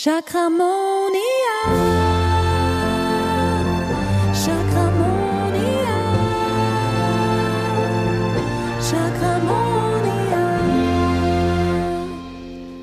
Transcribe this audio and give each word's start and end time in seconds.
Chakramonia. 0.00 1.18
Chakramonia. 4.32 5.96
Chakramonia. 8.80 10.44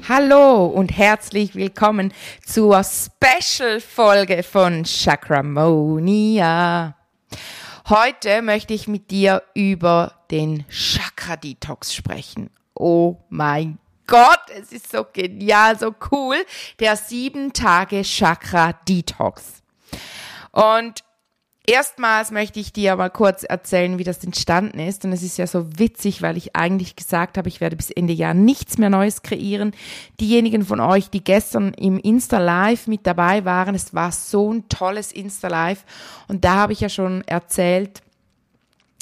Hallo 0.10 0.66
und 0.66 0.90
herzlich 0.98 1.56
willkommen 1.56 2.14
zur 2.46 2.84
Special-Folge 2.84 4.44
von 4.44 4.84
Chakramonia. 4.84 5.38
Heute 7.88 8.42
möchte 8.42 8.74
ich 8.74 8.90
mit 8.90 9.10
dir 9.10 9.42
über 9.54 10.26
den 10.32 10.66
Chakra-Detox 10.68 11.94
sprechen. 11.94 12.50
Oh 12.74 13.16
mein 13.30 13.80
Gott, 14.08 14.42
es 14.58 14.72
ist 14.72 14.92
so 14.92 15.06
genial, 15.12 15.78
so 15.78 15.94
cool. 16.12 16.36
Der 16.80 16.96
sieben 16.96 17.54
Tage 17.54 18.04
Chakra 18.04 18.74
Detox. 18.88 19.64
Und 20.52 21.04
erstmals 21.68 22.32
möchte 22.32 22.60
ich 22.60 22.72
dir 22.72 22.96
mal 22.96 23.10
kurz 23.10 23.44
erzählen, 23.44 23.98
wie 23.98 24.04
das 24.04 24.24
entstanden 24.24 24.80
ist. 24.80 25.06
Und 25.06 25.12
es 25.12 25.24
ist 25.24 25.38
ja 25.38 25.48
so 25.48 25.80
witzig, 25.80 26.22
weil 26.22 26.38
ich 26.38 26.56
eigentlich 26.56 26.96
gesagt 26.96 27.38
habe, 27.38 27.50
ich 27.50 27.62
werde 27.62 27.76
bis 27.76 27.92
Ende 27.92 28.14
Jahr 28.14 28.34
nichts 28.34 28.78
mehr 28.78 28.90
Neues 28.90 29.22
kreieren. 29.22 29.74
Diejenigen 30.20 30.64
von 30.64 30.80
euch, 30.80 31.10
die 31.10 31.24
gestern 31.24 31.74
im 31.74 32.00
Insta 32.00 32.38
Live 32.38 32.88
mit 32.88 33.06
dabei 33.08 33.44
waren, 33.46 33.76
es 33.76 33.94
war 33.94 34.12
so 34.12 34.54
ein 34.54 34.70
tolles 34.70 35.12
Insta 35.12 35.48
Live. 35.48 35.84
Und 36.28 36.46
da 36.46 36.56
habe 36.56 36.74
ich 36.74 36.80
ja 36.80 36.90
schon 36.90 37.24
erzählt, 37.24 38.02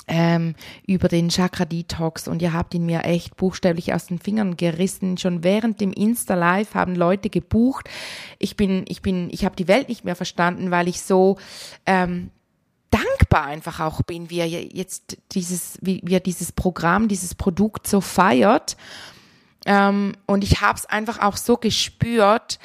ähm, 0.08 0.56
über 0.86 1.08
den 1.08 1.30
Chakra 1.30 1.66
Detox 1.66 2.28
und 2.28 2.42
ihr 2.42 2.54
habt 2.54 2.74
ihn 2.74 2.86
mir 2.86 3.04
echt 3.04 3.38
buchstäblich 3.38 3.94
aus 3.94 4.08
den 4.08 4.20
Fingern 4.20 4.58
gerissen. 4.58 5.18
Schon 5.18 5.44
während 5.44 5.80
dem 5.82 5.94
Insta 5.94 6.36
Live 6.36 6.76
haben 6.76 6.96
Leute 6.96 7.30
gebucht. 7.30 7.90
Ich 8.40 8.58
bin, 8.58 8.86
ich 8.88 9.02
bin, 9.02 9.30
ich 9.32 9.46
habe 9.46 9.56
die 9.56 9.68
Welt 9.68 9.90
nicht 9.90 10.04
mehr 10.04 10.16
verstanden, 10.16 10.72
weil 10.72 10.88
ich 10.88 11.02
so 11.02 11.38
ähm, 11.86 12.32
dankbar 12.90 13.46
einfach 13.46 13.80
auch 13.80 14.02
bin, 14.04 14.30
wie 14.30 14.40
er 14.40 14.48
jetzt 14.48 15.18
dieses, 15.32 15.78
wie, 15.82 16.02
wie 16.04 16.16
er 16.16 16.20
dieses 16.20 16.52
Programm, 16.52 17.08
dieses 17.08 17.34
Produkt 17.34 17.88
so 17.88 18.02
feiert. 18.02 18.78
Ähm, 19.66 20.14
und 20.26 20.44
ich 20.44 20.62
habe 20.62 20.78
es 20.78 20.86
einfach 20.86 21.20
auch 21.20 21.38
so 21.38 21.58
gespürt, 21.58 22.60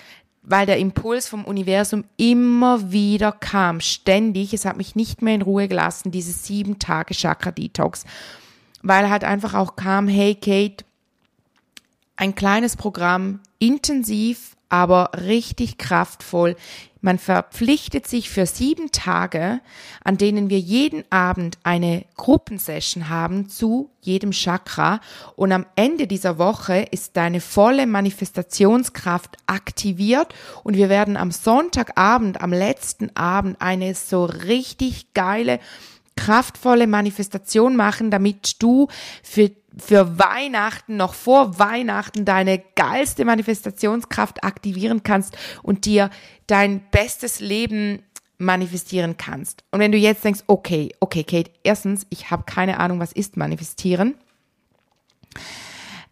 weil 0.49 0.67
der 0.67 0.79
Impuls 0.79 1.29
vom 1.29 1.45
Universum 1.45 2.05
immer 2.17 2.91
wieder 2.91 3.33
kam, 3.33 3.81
ständig. 3.81 4.55
Es 4.55 4.65
hat 4.65 4.77
mich 4.77 4.97
nicht 4.97 5.23
mehr 5.23 5.35
in 5.35 5.43
Ruhe 5.43 5.69
gelassen, 5.69 6.11
diese 6.11 6.33
sieben 6.33 6.79
Tage 6.79 7.15
Chakra 7.15 7.51
Detox, 7.51 8.05
weil 8.83 9.11
halt 9.11 9.25
einfach 9.25 9.55
auch 9.55 9.77
kam, 9.77 10.09
hey 10.09 10.35
Kate, 10.35 10.85
ein 12.17 12.35
kleines 12.35 12.77
Programm, 12.77 13.41
intensiv, 13.59 14.57
aber 14.69 15.11
richtig 15.15 15.79
kraftvoll. 15.79 16.57
Man 17.01 17.19
verpflichtet 17.19 18.09
sich 18.09 18.29
für 18.29 18.45
sieben 18.45 18.91
Tage, 18.91 19.61
an 20.03 20.17
denen 20.17 20.51
wir 20.51 20.59
jeden 20.59 21.05
Abend 21.11 21.59
eine 21.63 22.05
Gruppensession 22.17 23.09
haben 23.09 23.49
zu 23.49 23.91
jedem 24.01 24.33
Chakra. 24.33 25.01
Und 25.37 25.53
am 25.53 25.65
Ende 25.77 26.09
dieser 26.09 26.39
Woche 26.39 26.87
ist 26.91 27.17
deine 27.17 27.41
volle 27.41 27.87
Manifestationskraft 27.87 29.37
aktiviert 29.47 30.35
und 30.65 30.77
wir 30.77 30.89
werden 30.89 31.17
am 31.17 31.31
Sonntagabend, 31.31 32.41
am 32.41 32.53
letzten 32.53 33.15
Abend 33.15 33.61
eine 33.61 33.95
so 33.95 34.25
richtig 34.25 35.15
geile 35.15 35.61
kraftvolle 36.17 36.89
Manifestation 36.89 37.77
machen, 37.77 38.11
damit 38.11 38.61
du 38.61 38.89
für 39.23 39.53
für 39.81 40.19
Weihnachten, 40.19 40.97
noch 40.97 41.15
vor 41.15 41.59
Weihnachten, 41.59 42.25
deine 42.25 42.63
geilste 42.75 43.25
Manifestationskraft 43.25 44.45
aktivieren 44.45 45.03
kannst 45.03 45.37
und 45.63 45.85
dir 45.85 46.11
dein 46.47 46.81
bestes 46.91 47.41
Leben 47.41 48.03
manifestieren 48.39 49.17
kannst. 49.17 49.65
Und 49.71 49.81
wenn 49.81 49.93
du 49.93 49.99
jetzt 49.99 50.25
denkst, 50.25 50.45
okay, 50.47 50.91
okay, 51.01 51.25
Kate, 51.25 51.51
erstens, 51.65 52.07
ich 52.11 52.31
habe 52.31 52.45
keine 52.45 52.79
Ahnung, 52.79 53.01
was 53.01 53.13
ist 53.13 53.37
manifestieren 53.37 54.15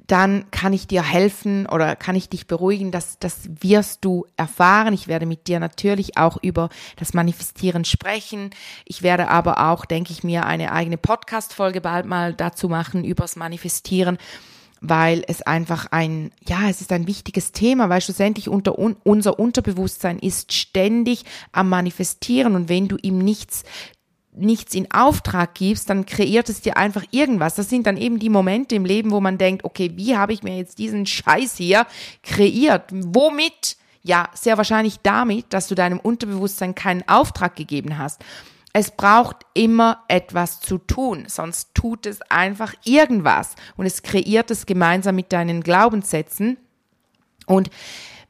dann 0.06 0.50
kann 0.50 0.72
ich 0.72 0.86
dir 0.86 1.02
helfen 1.02 1.66
oder 1.66 1.96
kann 1.96 2.14
ich 2.14 2.28
dich 2.28 2.46
beruhigen, 2.46 2.90
dass 2.90 3.18
das 3.18 3.48
wirst 3.60 4.04
du 4.04 4.26
erfahren. 4.36 4.94
Ich 4.94 5.08
werde 5.08 5.26
mit 5.26 5.48
dir 5.48 5.60
natürlich 5.60 6.16
auch 6.16 6.36
über 6.42 6.68
das 6.96 7.14
Manifestieren 7.14 7.84
sprechen. 7.84 8.50
Ich 8.84 9.02
werde 9.02 9.28
aber 9.28 9.70
auch, 9.70 9.84
denke 9.84 10.12
ich 10.12 10.22
mir, 10.22 10.46
eine 10.46 10.72
eigene 10.72 10.96
Podcast-Folge 10.96 11.80
bald 11.80 12.06
mal 12.06 12.32
dazu 12.32 12.68
machen 12.68 13.04
übers 13.04 13.36
Manifestieren 13.36 14.18
weil 14.80 15.24
es 15.26 15.42
einfach 15.42 15.86
ein, 15.90 16.30
ja, 16.46 16.68
es 16.68 16.80
ist 16.80 16.92
ein 16.92 17.06
wichtiges 17.06 17.52
Thema, 17.52 17.88
weil 17.88 18.00
schlussendlich 18.00 18.48
unter, 18.48 18.78
un, 18.78 18.96
unser 19.04 19.38
Unterbewusstsein 19.38 20.18
ist 20.18 20.52
ständig 20.52 21.24
am 21.52 21.68
Manifestieren 21.68 22.54
und 22.54 22.68
wenn 22.68 22.88
du 22.88 22.96
ihm 23.00 23.18
nichts 23.18 23.64
nichts 24.36 24.74
in 24.74 24.90
Auftrag 24.90 25.54
gibst, 25.54 25.90
dann 25.90 26.06
kreiert 26.06 26.48
es 26.48 26.60
dir 26.60 26.76
einfach 26.76 27.04
irgendwas. 27.10 27.54
Das 27.54 27.68
sind 27.68 27.86
dann 27.86 27.96
eben 27.96 28.18
die 28.18 28.28
Momente 28.28 28.74
im 28.74 28.84
Leben, 28.84 29.10
wo 29.10 29.20
man 29.20 29.38
denkt, 29.38 29.64
okay, 29.64 29.92
wie 29.94 30.16
habe 30.16 30.32
ich 30.32 30.42
mir 30.42 30.56
jetzt 30.56 30.78
diesen 30.78 31.06
Scheiß 31.06 31.56
hier 31.56 31.86
kreiert? 32.22 32.90
Womit? 32.92 33.76
Ja, 34.02 34.28
sehr 34.34 34.56
wahrscheinlich 34.56 35.00
damit, 35.02 35.46
dass 35.52 35.66
du 35.66 35.74
deinem 35.74 35.98
Unterbewusstsein 35.98 36.74
keinen 36.74 37.08
Auftrag 37.08 37.56
gegeben 37.56 37.98
hast. 37.98 38.24
Es 38.72 38.90
braucht 38.90 39.38
immer 39.54 40.04
etwas 40.06 40.60
zu 40.60 40.78
tun, 40.78 41.24
sonst 41.28 41.74
tut 41.74 42.04
es 42.04 42.20
einfach 42.30 42.74
irgendwas 42.84 43.54
und 43.76 43.86
es 43.86 44.02
kreiert 44.02 44.50
es 44.50 44.66
gemeinsam 44.66 45.16
mit 45.16 45.32
deinen 45.32 45.62
Glaubenssätzen. 45.62 46.58
Und 47.46 47.70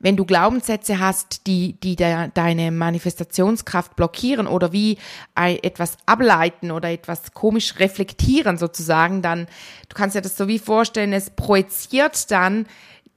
wenn 0.06 0.16
du 0.16 0.24
Glaubenssätze 0.24 1.00
hast, 1.00 1.48
die, 1.48 1.80
die 1.80 1.96
de, 1.96 2.28
deine 2.32 2.70
Manifestationskraft 2.70 3.96
blockieren 3.96 4.46
oder 4.46 4.72
wie 4.72 4.98
etwas 5.34 5.96
ableiten 6.06 6.70
oder 6.70 6.92
etwas 6.92 7.32
komisch 7.32 7.80
reflektieren 7.80 8.56
sozusagen, 8.56 9.20
dann, 9.20 9.48
du 9.88 9.96
kannst 9.96 10.14
dir 10.14 10.20
das 10.20 10.36
so 10.36 10.46
wie 10.46 10.60
vorstellen, 10.60 11.12
es 11.12 11.30
projiziert 11.30 12.30
dann 12.30 12.66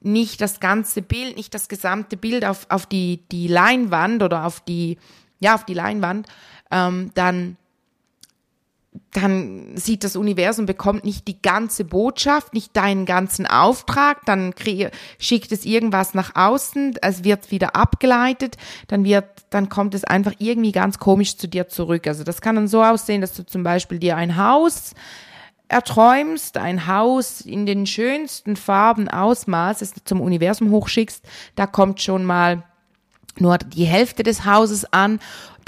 nicht 0.01 0.41
das 0.41 0.59
ganze 0.59 1.03
Bild, 1.03 1.37
nicht 1.37 1.53
das 1.53 1.69
gesamte 1.69 2.17
Bild 2.17 2.43
auf, 2.43 2.65
auf 2.69 2.87
die, 2.87 3.21
die 3.31 3.47
Leinwand 3.47 4.23
oder 4.23 4.47
auf 4.47 4.59
die, 4.59 4.97
ja, 5.39 5.53
auf 5.53 5.65
die 5.65 5.75
Leinwand, 5.75 6.25
ähm, 6.71 7.11
dann 7.13 7.57
dann 9.11 9.75
sieht 9.75 10.03
das 10.03 10.15
Universum, 10.15 10.65
bekommt 10.65 11.03
nicht 11.03 11.27
die 11.27 11.41
ganze 11.41 11.83
Botschaft, 11.83 12.53
nicht 12.53 12.75
deinen 12.75 13.05
ganzen 13.05 13.45
Auftrag, 13.45 14.25
dann 14.25 14.53
schickt 15.19 15.51
es 15.51 15.65
irgendwas 15.65 16.13
nach 16.13 16.35
außen, 16.35 16.95
es 17.01 17.23
wird 17.23 17.51
wieder 17.51 17.75
abgeleitet, 17.75 18.57
dann 18.87 19.03
wird, 19.03 19.25
dann 19.49 19.69
kommt 19.69 19.93
es 19.93 20.03
einfach 20.03 20.33
irgendwie 20.39 20.71
ganz 20.71 20.99
komisch 20.99 21.37
zu 21.37 21.47
dir 21.47 21.67
zurück. 21.67 22.07
Also 22.07 22.23
das 22.23 22.41
kann 22.41 22.55
dann 22.55 22.67
so 22.67 22.83
aussehen, 22.83 23.21
dass 23.21 23.33
du 23.33 23.45
zum 23.45 23.63
Beispiel 23.63 23.99
dir 23.99 24.15
ein 24.15 24.37
Haus 24.37 24.93
erträumst, 25.67 26.57
ein 26.57 26.87
Haus 26.87 27.41
in 27.41 27.67
den 27.67 27.85
schönsten 27.85 28.55
Farben 28.55 29.07
ausmalst, 29.07 29.83
es 29.83 29.93
zum 30.03 30.19
Universum 30.19 30.71
hochschickst, 30.71 31.23
da 31.55 31.67
kommt 31.67 32.01
schon 32.01 32.25
mal 32.25 32.63
nur 33.37 33.57
die 33.57 33.85
Hälfte 33.85 34.23
des 34.23 34.45
Hauses 34.45 34.91
an, 34.91 35.19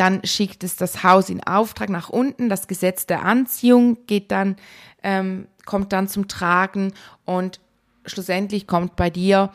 dann 0.01 0.25
schickt 0.25 0.63
es 0.63 0.75
das 0.77 1.03
Haus 1.03 1.29
in 1.29 1.43
Auftrag 1.43 1.89
nach 1.89 2.09
unten, 2.09 2.49
das 2.49 2.67
Gesetz 2.67 3.05
der 3.05 3.23
Anziehung 3.23 3.99
geht 4.07 4.31
dann, 4.31 4.55
ähm, 5.03 5.47
kommt 5.65 5.93
dann 5.93 6.07
zum 6.07 6.27
Tragen 6.27 6.93
und 7.23 7.59
schlussendlich 8.07 8.65
kommt 8.65 8.95
bei 8.95 9.11
dir 9.11 9.51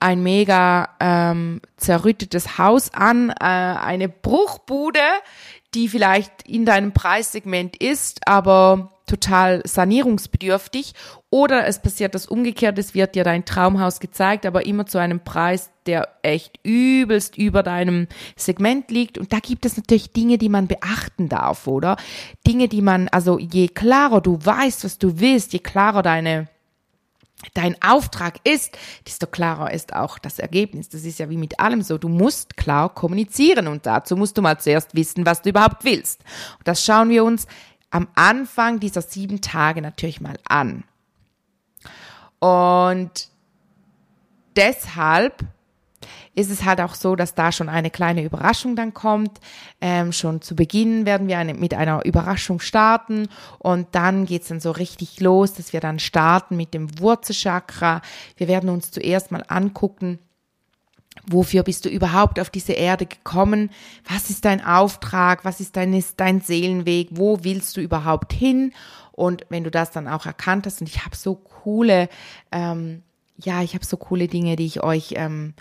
ein 0.00 0.24
mega 0.24 0.88
ähm, 0.98 1.60
zerrüttetes 1.76 2.58
Haus 2.58 2.92
an, 2.94 3.30
äh, 3.30 3.34
eine 3.44 4.08
Bruchbude, 4.08 4.98
die 5.76 5.88
vielleicht 5.88 6.48
in 6.48 6.64
deinem 6.64 6.92
Preissegment 6.92 7.76
ist, 7.76 8.26
aber 8.26 8.92
total 9.06 9.62
sanierungsbedürftig. 9.64 10.94
Oder 11.30 11.66
es 11.66 11.80
passiert 11.80 12.14
das 12.14 12.26
Umgekehrte, 12.26 12.80
es 12.80 12.94
wird 12.94 13.14
dir 13.14 13.24
dein 13.24 13.44
Traumhaus 13.44 14.00
gezeigt, 14.00 14.46
aber 14.46 14.66
immer 14.66 14.86
zu 14.86 14.98
einem 14.98 15.20
Preis, 15.20 15.70
der 15.84 16.08
echt 16.22 16.58
übelst 16.64 17.36
über 17.36 17.62
deinem 17.62 18.08
Segment 18.36 18.90
liegt. 18.90 19.18
Und 19.18 19.32
da 19.32 19.38
gibt 19.38 19.66
es 19.66 19.76
natürlich 19.76 20.12
Dinge, 20.12 20.38
die 20.38 20.48
man 20.48 20.66
beachten 20.66 21.28
darf, 21.28 21.66
oder? 21.66 21.96
Dinge, 22.46 22.68
die 22.68 22.82
man, 22.82 23.08
also 23.08 23.38
je 23.38 23.68
klarer 23.68 24.20
du 24.20 24.38
weißt, 24.42 24.84
was 24.84 24.98
du 24.98 25.20
willst, 25.20 25.52
je 25.52 25.60
klarer 25.60 26.02
deine 26.02 26.48
dein 27.54 27.80
Auftrag 27.82 28.38
ist, 28.44 28.76
desto 29.06 29.26
klarer 29.26 29.72
ist 29.72 29.94
auch 29.94 30.18
das 30.18 30.38
Ergebnis. 30.38 30.88
Das 30.88 31.04
ist 31.04 31.18
ja 31.18 31.28
wie 31.30 31.36
mit 31.36 31.60
allem 31.60 31.82
so. 31.82 31.98
Du 31.98 32.08
musst 32.08 32.56
klar 32.56 32.88
kommunizieren 32.88 33.68
und 33.68 33.86
dazu 33.86 34.16
musst 34.16 34.38
du 34.38 34.42
mal 34.42 34.58
zuerst 34.58 34.94
wissen, 34.94 35.26
was 35.26 35.42
du 35.42 35.50
überhaupt 35.50 35.84
willst. 35.84 36.22
Und 36.58 36.66
das 36.66 36.84
schauen 36.84 37.08
wir 37.10 37.24
uns 37.24 37.46
am 37.90 38.08
Anfang 38.14 38.80
dieser 38.80 39.02
sieben 39.02 39.40
Tage 39.40 39.82
natürlich 39.82 40.20
mal 40.20 40.38
an. 40.48 40.84
Und 42.38 43.28
deshalb 44.56 45.44
ist 46.34 46.50
es 46.50 46.64
halt 46.64 46.80
auch 46.80 46.94
so, 46.94 47.16
dass 47.16 47.34
da 47.34 47.52
schon 47.52 47.68
eine 47.68 47.90
kleine 47.90 48.24
Überraschung 48.24 48.76
dann 48.76 48.94
kommt. 48.94 49.40
Ähm, 49.80 50.12
schon 50.12 50.42
zu 50.42 50.56
Beginn 50.56 51.06
werden 51.06 51.28
wir 51.28 51.38
eine, 51.38 51.54
mit 51.54 51.74
einer 51.74 52.04
Überraschung 52.04 52.60
starten 52.60 53.28
und 53.58 53.88
dann 53.92 54.26
geht's 54.26 54.48
dann 54.48 54.60
so 54.60 54.70
richtig 54.70 55.20
los, 55.20 55.54
dass 55.54 55.72
wir 55.72 55.80
dann 55.80 55.98
starten 55.98 56.56
mit 56.56 56.74
dem 56.74 57.00
Wurzelchakra. 57.00 58.02
Wir 58.36 58.48
werden 58.48 58.68
uns 58.68 58.90
zuerst 58.90 59.30
mal 59.30 59.44
angucken, 59.48 60.18
Wofür 61.28 61.62
bist 61.62 61.84
du 61.84 61.88
überhaupt 61.88 62.38
auf 62.38 62.50
diese 62.50 62.72
Erde 62.72 63.06
gekommen? 63.06 63.70
Was 64.08 64.30
ist 64.30 64.44
dein 64.44 64.64
Auftrag? 64.64 65.44
Was 65.44 65.60
ist 65.60 65.76
dein, 65.76 66.04
dein 66.16 66.40
Seelenweg? 66.40 67.08
Wo 67.12 67.42
willst 67.42 67.76
du 67.76 67.80
überhaupt 67.80 68.32
hin? 68.32 68.72
Und 69.12 69.46
wenn 69.48 69.64
du 69.64 69.70
das 69.70 69.90
dann 69.90 70.08
auch 70.08 70.26
erkannt 70.26 70.66
hast, 70.66 70.80
und 70.80 70.88
ich 70.88 71.04
habe 71.04 71.16
so 71.16 71.34
coole, 71.34 72.08
ähm, 72.52 73.02
ja, 73.38 73.62
ich 73.62 73.74
habe 73.74 73.84
so 73.84 73.96
coole 73.96 74.28
Dinge, 74.28 74.56
die 74.56 74.66
ich 74.66 74.82
euch 74.82 75.14
ähm, 75.16 75.54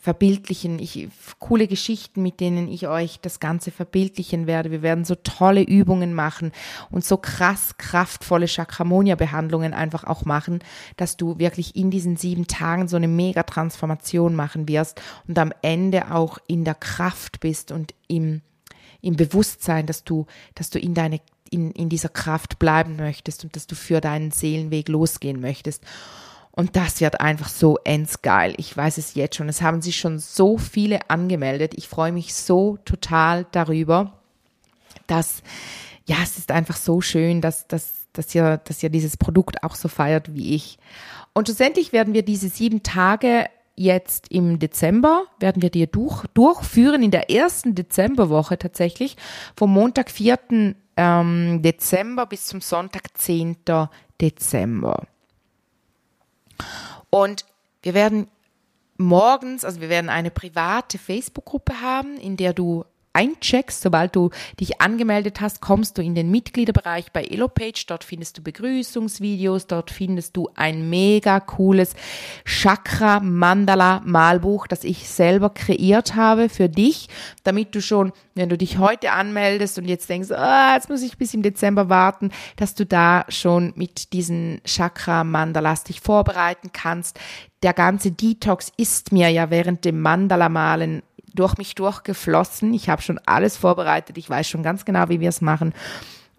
verbildlichen, 0.00 0.78
ich, 0.78 1.08
coole 1.38 1.68
Geschichten, 1.68 2.22
mit 2.22 2.40
denen 2.40 2.68
ich 2.68 2.88
euch 2.88 3.20
das 3.20 3.38
Ganze 3.38 3.70
verbildlichen 3.70 4.46
werde. 4.46 4.70
Wir 4.70 4.80
werden 4.80 5.04
so 5.04 5.14
tolle 5.14 5.62
Übungen 5.62 6.14
machen 6.14 6.52
und 6.90 7.04
so 7.04 7.18
krass 7.18 7.76
kraftvolle 7.76 8.46
Chakramonia-Behandlungen 8.48 9.74
einfach 9.74 10.04
auch 10.04 10.24
machen, 10.24 10.60
dass 10.96 11.18
du 11.18 11.38
wirklich 11.38 11.76
in 11.76 11.90
diesen 11.90 12.16
sieben 12.16 12.46
Tagen 12.46 12.88
so 12.88 12.96
eine 12.96 13.08
mega 13.08 13.42
Transformation 13.42 14.34
machen 14.34 14.66
wirst 14.68 15.02
und 15.28 15.38
am 15.38 15.52
Ende 15.60 16.10
auch 16.10 16.38
in 16.46 16.64
der 16.64 16.76
Kraft 16.76 17.40
bist 17.40 17.70
und 17.70 17.94
im, 18.08 18.40
im 19.02 19.16
Bewusstsein, 19.16 19.84
dass 19.84 20.02
du, 20.02 20.24
dass 20.54 20.70
du 20.70 20.78
in 20.78 20.94
deine 20.94 21.20
in, 21.50 21.72
in 21.72 21.88
dieser 21.88 22.08
Kraft 22.08 22.58
bleiben 22.58 22.96
möchtest 22.96 23.44
und 23.44 23.56
dass 23.56 23.66
du 23.66 23.74
für 23.74 24.00
deinen 24.00 24.30
Seelenweg 24.30 24.88
losgehen 24.88 25.40
möchtest. 25.40 25.82
Und 26.60 26.76
das 26.76 27.00
wird 27.00 27.22
einfach 27.22 27.48
so 27.48 27.78
endsgeil. 27.84 28.52
Ich 28.58 28.76
weiß 28.76 28.98
es 28.98 29.14
jetzt 29.14 29.36
schon. 29.36 29.48
Es 29.48 29.62
haben 29.62 29.80
sich 29.80 29.96
schon 29.96 30.18
so 30.18 30.58
viele 30.58 31.08
angemeldet. 31.08 31.72
Ich 31.74 31.88
freue 31.88 32.12
mich 32.12 32.34
so 32.34 32.76
total 32.84 33.46
darüber, 33.50 34.12
dass, 35.06 35.42
ja, 36.04 36.16
es 36.22 36.36
ist 36.36 36.50
einfach 36.50 36.76
so 36.76 37.00
schön, 37.00 37.40
dass, 37.40 37.66
dass, 37.66 38.04
dass, 38.12 38.34
ihr, 38.34 38.58
dass 38.58 38.82
ihr 38.82 38.90
dieses 38.90 39.16
Produkt 39.16 39.62
auch 39.62 39.74
so 39.74 39.88
feiert 39.88 40.34
wie 40.34 40.54
ich. 40.54 40.78
Und 41.32 41.48
schlussendlich 41.48 41.94
werden 41.94 42.12
wir 42.12 42.26
diese 42.26 42.50
sieben 42.50 42.82
Tage 42.82 43.46
jetzt 43.74 44.30
im 44.30 44.58
Dezember, 44.58 45.24
werden 45.38 45.62
wir 45.62 45.70
dir 45.70 45.86
durch, 45.86 46.26
durchführen, 46.34 47.02
in 47.02 47.10
der 47.10 47.30
ersten 47.30 47.74
Dezemberwoche 47.74 48.58
tatsächlich, 48.58 49.16
vom 49.56 49.72
Montag, 49.72 50.10
4. 50.10 50.38
Ähm, 50.98 51.62
Dezember 51.62 52.26
bis 52.26 52.44
zum 52.44 52.60
Sonntag, 52.60 53.16
10. 53.16 53.56
Dezember. 54.20 55.06
Und 57.10 57.44
wir 57.82 57.94
werden 57.94 58.28
morgens, 58.96 59.64
also 59.64 59.80
wir 59.80 59.88
werden 59.88 60.10
eine 60.10 60.30
private 60.30 60.98
Facebook-Gruppe 60.98 61.80
haben, 61.80 62.16
in 62.18 62.36
der 62.36 62.52
du 62.52 62.84
eincheckst, 63.12 63.82
sobald 63.82 64.14
du 64.14 64.30
dich 64.58 64.80
angemeldet 64.80 65.40
hast, 65.40 65.60
kommst 65.60 65.98
du 65.98 66.02
in 66.02 66.14
den 66.14 66.30
Mitgliederbereich 66.30 67.12
bei 67.12 67.24
Elopage. 67.24 67.84
Dort 67.86 68.04
findest 68.04 68.38
du 68.38 68.42
Begrüßungsvideos, 68.42 69.66
dort 69.66 69.90
findest 69.90 70.36
du 70.36 70.48
ein 70.54 70.88
mega 70.88 71.40
cooles 71.40 71.94
Chakra 72.44 73.20
Mandala 73.20 74.00
Malbuch, 74.04 74.66
das 74.66 74.84
ich 74.84 75.08
selber 75.08 75.50
kreiert 75.50 76.14
habe 76.14 76.48
für 76.48 76.68
dich, 76.68 77.08
damit 77.42 77.74
du 77.74 77.82
schon, 77.82 78.12
wenn 78.34 78.48
du 78.48 78.56
dich 78.56 78.78
heute 78.78 79.12
anmeldest 79.12 79.78
und 79.78 79.86
jetzt 79.86 80.08
denkst, 80.08 80.30
ah, 80.30 80.74
jetzt 80.74 80.88
muss 80.88 81.02
ich 81.02 81.18
bis 81.18 81.34
im 81.34 81.42
Dezember 81.42 81.88
warten, 81.88 82.30
dass 82.56 82.74
du 82.74 82.86
da 82.86 83.24
schon 83.28 83.72
mit 83.76 84.12
diesen 84.12 84.60
Chakra 84.64 85.24
Mandalas 85.24 85.84
dich 85.84 86.00
vorbereiten 86.00 86.70
kannst. 86.72 87.18
Der 87.62 87.74
ganze 87.74 88.10
Detox 88.10 88.72
ist 88.78 89.12
mir 89.12 89.28
ja 89.28 89.50
während 89.50 89.84
dem 89.84 90.00
Mandala 90.00 90.48
Malen 90.48 91.02
durch 91.34 91.56
mich 91.58 91.74
durchgeflossen. 91.74 92.74
Ich 92.74 92.88
habe 92.88 93.02
schon 93.02 93.18
alles 93.26 93.56
vorbereitet. 93.56 94.18
Ich 94.18 94.28
weiß 94.28 94.48
schon 94.48 94.62
ganz 94.62 94.84
genau, 94.84 95.08
wie 95.08 95.20
wir 95.20 95.28
es 95.28 95.40
machen. 95.40 95.74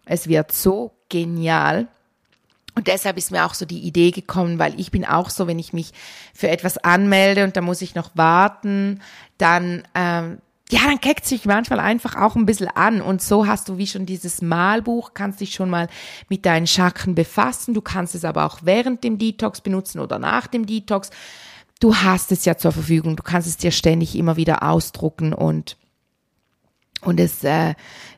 Es 0.06 0.28
wird 0.28 0.52
so 0.52 0.92
genial. 1.10 1.88
Und 2.76 2.88
deshalb 2.88 3.18
ist 3.18 3.32
mir 3.32 3.46
auch 3.46 3.54
so 3.54 3.66
die 3.66 3.82
Idee 3.82 4.12
gekommen, 4.12 4.58
weil 4.58 4.80
ich 4.80 4.92
bin 4.92 5.06
auch 5.06 5.30
so, 5.30 5.46
wenn 5.48 5.60
ich 5.60 5.74
mich 5.74 5.92
für 6.34 6.50
etwas 6.50 6.78
anmelde 6.78 7.44
und 7.44 7.58
da 7.58 7.62
muss 7.62 7.82
ich 7.82 7.96
noch 7.96 8.12
warten, 8.16 9.02
dann, 9.38 9.84
ähm, 9.94 10.38
ja, 10.70 10.80
dann 10.86 11.02
keckt 11.02 11.26
sich 11.26 11.46
manchmal 11.46 11.82
einfach 11.82 12.16
auch 12.16 12.38
ein 12.38 12.46
bisschen 12.46 12.70
an. 12.70 13.02
Und 13.02 13.22
so 13.22 13.46
hast 13.46 13.68
du 13.68 13.78
wie 13.78 13.88
schon 13.88 14.06
dieses 14.06 14.42
Malbuch, 14.42 15.14
kannst 15.14 15.42
dich 15.42 15.54
schon 15.54 15.70
mal 15.70 15.90
mit 16.30 16.46
deinen 16.46 16.66
Chakren 16.66 17.14
befassen. 17.14 17.74
Du 17.74 17.82
kannst 17.82 18.16
es 18.16 18.24
aber 18.24 18.46
auch 18.46 18.60
während 18.64 19.04
dem 19.04 19.18
Detox 19.18 19.60
benutzen 19.60 20.00
oder 20.00 20.18
nach 20.18 20.48
dem 20.48 20.66
Detox 20.66 21.10
du 21.82 21.96
hast 21.96 22.32
es 22.32 22.46
ja 22.46 22.56
zur 22.56 22.72
Verfügung, 22.72 23.18
du 23.18 23.24
kannst 23.24 23.50
es 23.50 23.58
dir 23.58 23.72
ständig 23.72 24.16
immer 24.16 24.38
wieder 24.38 24.64
ausdrucken 24.64 25.34
und 25.34 25.78
und 27.02 27.20
es 27.20 27.44
äh, 27.44 27.74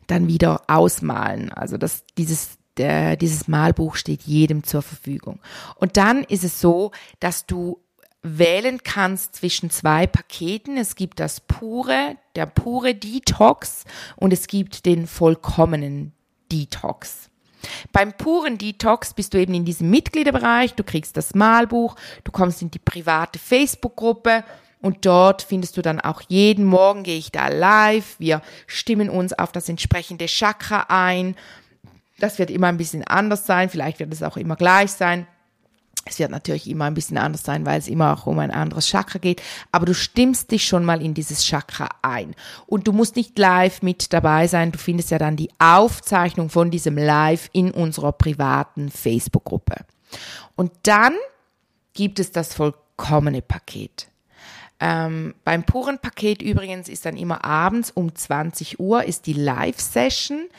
dann 0.08 0.28
wieder 0.28 0.62
ausmalen. 0.68 1.52
Also 1.52 1.78
das 1.78 2.04
dieses 2.18 2.58
der, 2.78 3.16
dieses 3.16 3.48
Malbuch 3.48 3.96
steht 3.96 4.24
jedem 4.24 4.64
zur 4.64 4.82
Verfügung. 4.82 5.40
Und 5.76 5.98
dann 5.98 6.24
ist 6.24 6.44
es 6.44 6.60
so, 6.60 6.92
dass 7.20 7.46
du 7.46 7.80
wählen 8.24 8.82
kannst 8.84 9.36
zwischen 9.36 9.70
zwei 9.70 10.08
Paketen. 10.08 10.78
Es 10.78 10.96
gibt 10.96 11.20
das 11.20 11.42
pure, 11.42 12.18
der 12.36 12.46
pure 12.46 12.96
Detox 12.96 13.86
und 14.16 14.34
es 14.34 14.48
gibt 14.48 14.86
den 14.86 15.08
vollkommenen 15.08 16.14
Detox. 16.52 17.30
Beim 17.92 18.14
puren 18.14 18.58
Detox 18.58 19.14
bist 19.14 19.34
du 19.34 19.40
eben 19.40 19.54
in 19.54 19.66
diesem 19.66 19.90
Mitgliederbereich, 19.90 20.74
du 20.74 20.84
kriegst 20.84 21.18
das 21.18 21.36
Malbuch, 21.36 21.96
du 22.24 22.32
kommst 22.32 22.62
in 22.62 22.72
die 22.72 22.80
private 22.80 23.40
Facebook-Gruppe 23.40 24.44
und 24.82 25.06
dort 25.06 25.42
findest 25.42 25.78
du 25.78 25.82
dann 25.82 26.02
auch 26.02 26.22
jeden 26.28 26.66
Morgen 26.66 27.04
gehe 27.04 27.18
ich 27.18 27.32
da 27.32 27.48
live. 27.48 28.16
Wir 28.20 28.42
stimmen 28.68 29.10
uns 29.10 29.32
auf 29.32 29.52
das 29.54 29.70
entsprechende 29.70 30.26
Chakra 30.28 30.88
ein. 30.90 31.36
Das 32.20 32.38
wird 32.38 32.52
immer 32.52 32.68
ein 32.68 32.78
bisschen 32.78 33.04
anders 33.04 33.46
sein, 33.46 33.70
vielleicht 33.70 34.00
wird 34.00 34.14
es 34.14 34.24
auch 34.24 34.38
immer 34.38 34.56
gleich 34.56 34.92
sein. 34.92 35.26
Es 36.06 36.20
wird 36.20 36.32
natürlich 36.32 36.70
immer 36.70 36.86
ein 36.86 36.94
bisschen 36.94 37.18
anders 37.18 37.44
sein, 37.44 37.66
weil 37.66 37.80
es 37.80 37.88
immer 37.88 38.14
auch 38.14 38.26
um 38.26 38.40
ein 38.40 38.52
anderes 38.52 38.88
Chakra 38.88 39.20
geht. 39.20 39.42
Aber 39.72 39.86
du 39.86 39.94
stimmst 39.94 40.52
dich 40.52 40.68
schon 40.68 40.84
mal 40.84 41.02
in 41.02 41.14
dieses 41.14 41.46
Chakra 41.46 41.88
ein. 42.02 42.36
Und 42.68 42.88
du 42.88 42.92
musst 42.92 43.16
nicht 43.16 43.38
live 43.40 43.82
mit 43.82 44.12
dabei 44.12 44.48
sein. 44.48 44.72
Du 44.72 44.78
findest 44.78 45.12
ja 45.12 45.18
dann 45.18 45.38
die 45.38 45.50
Aufzeichnung 45.60 46.50
von 46.50 46.72
diesem 46.72 46.98
Live 46.98 47.50
in 47.54 47.72
unserer 47.72 48.12
privaten 48.12 48.90
Facebook-Gruppe. 48.90 49.76
Und 50.56 50.72
dann 50.84 51.14
gibt 51.94 52.20
es 52.20 52.32
das 52.32 52.54
vollkommene 52.54 53.42
Paket. 53.42 54.08
Ähm, 54.80 55.34
beim 55.46 55.64
puren 55.64 56.00
Paket 56.00 56.42
übrigens 56.42 56.90
ist 56.90 57.06
dann 57.06 57.16
immer 57.16 57.46
abends 57.46 57.92
um 57.92 58.14
20 58.14 58.80
Uhr 58.80 59.06
ist 59.06 59.28
die 59.28 59.34
Live-Session 59.34 60.50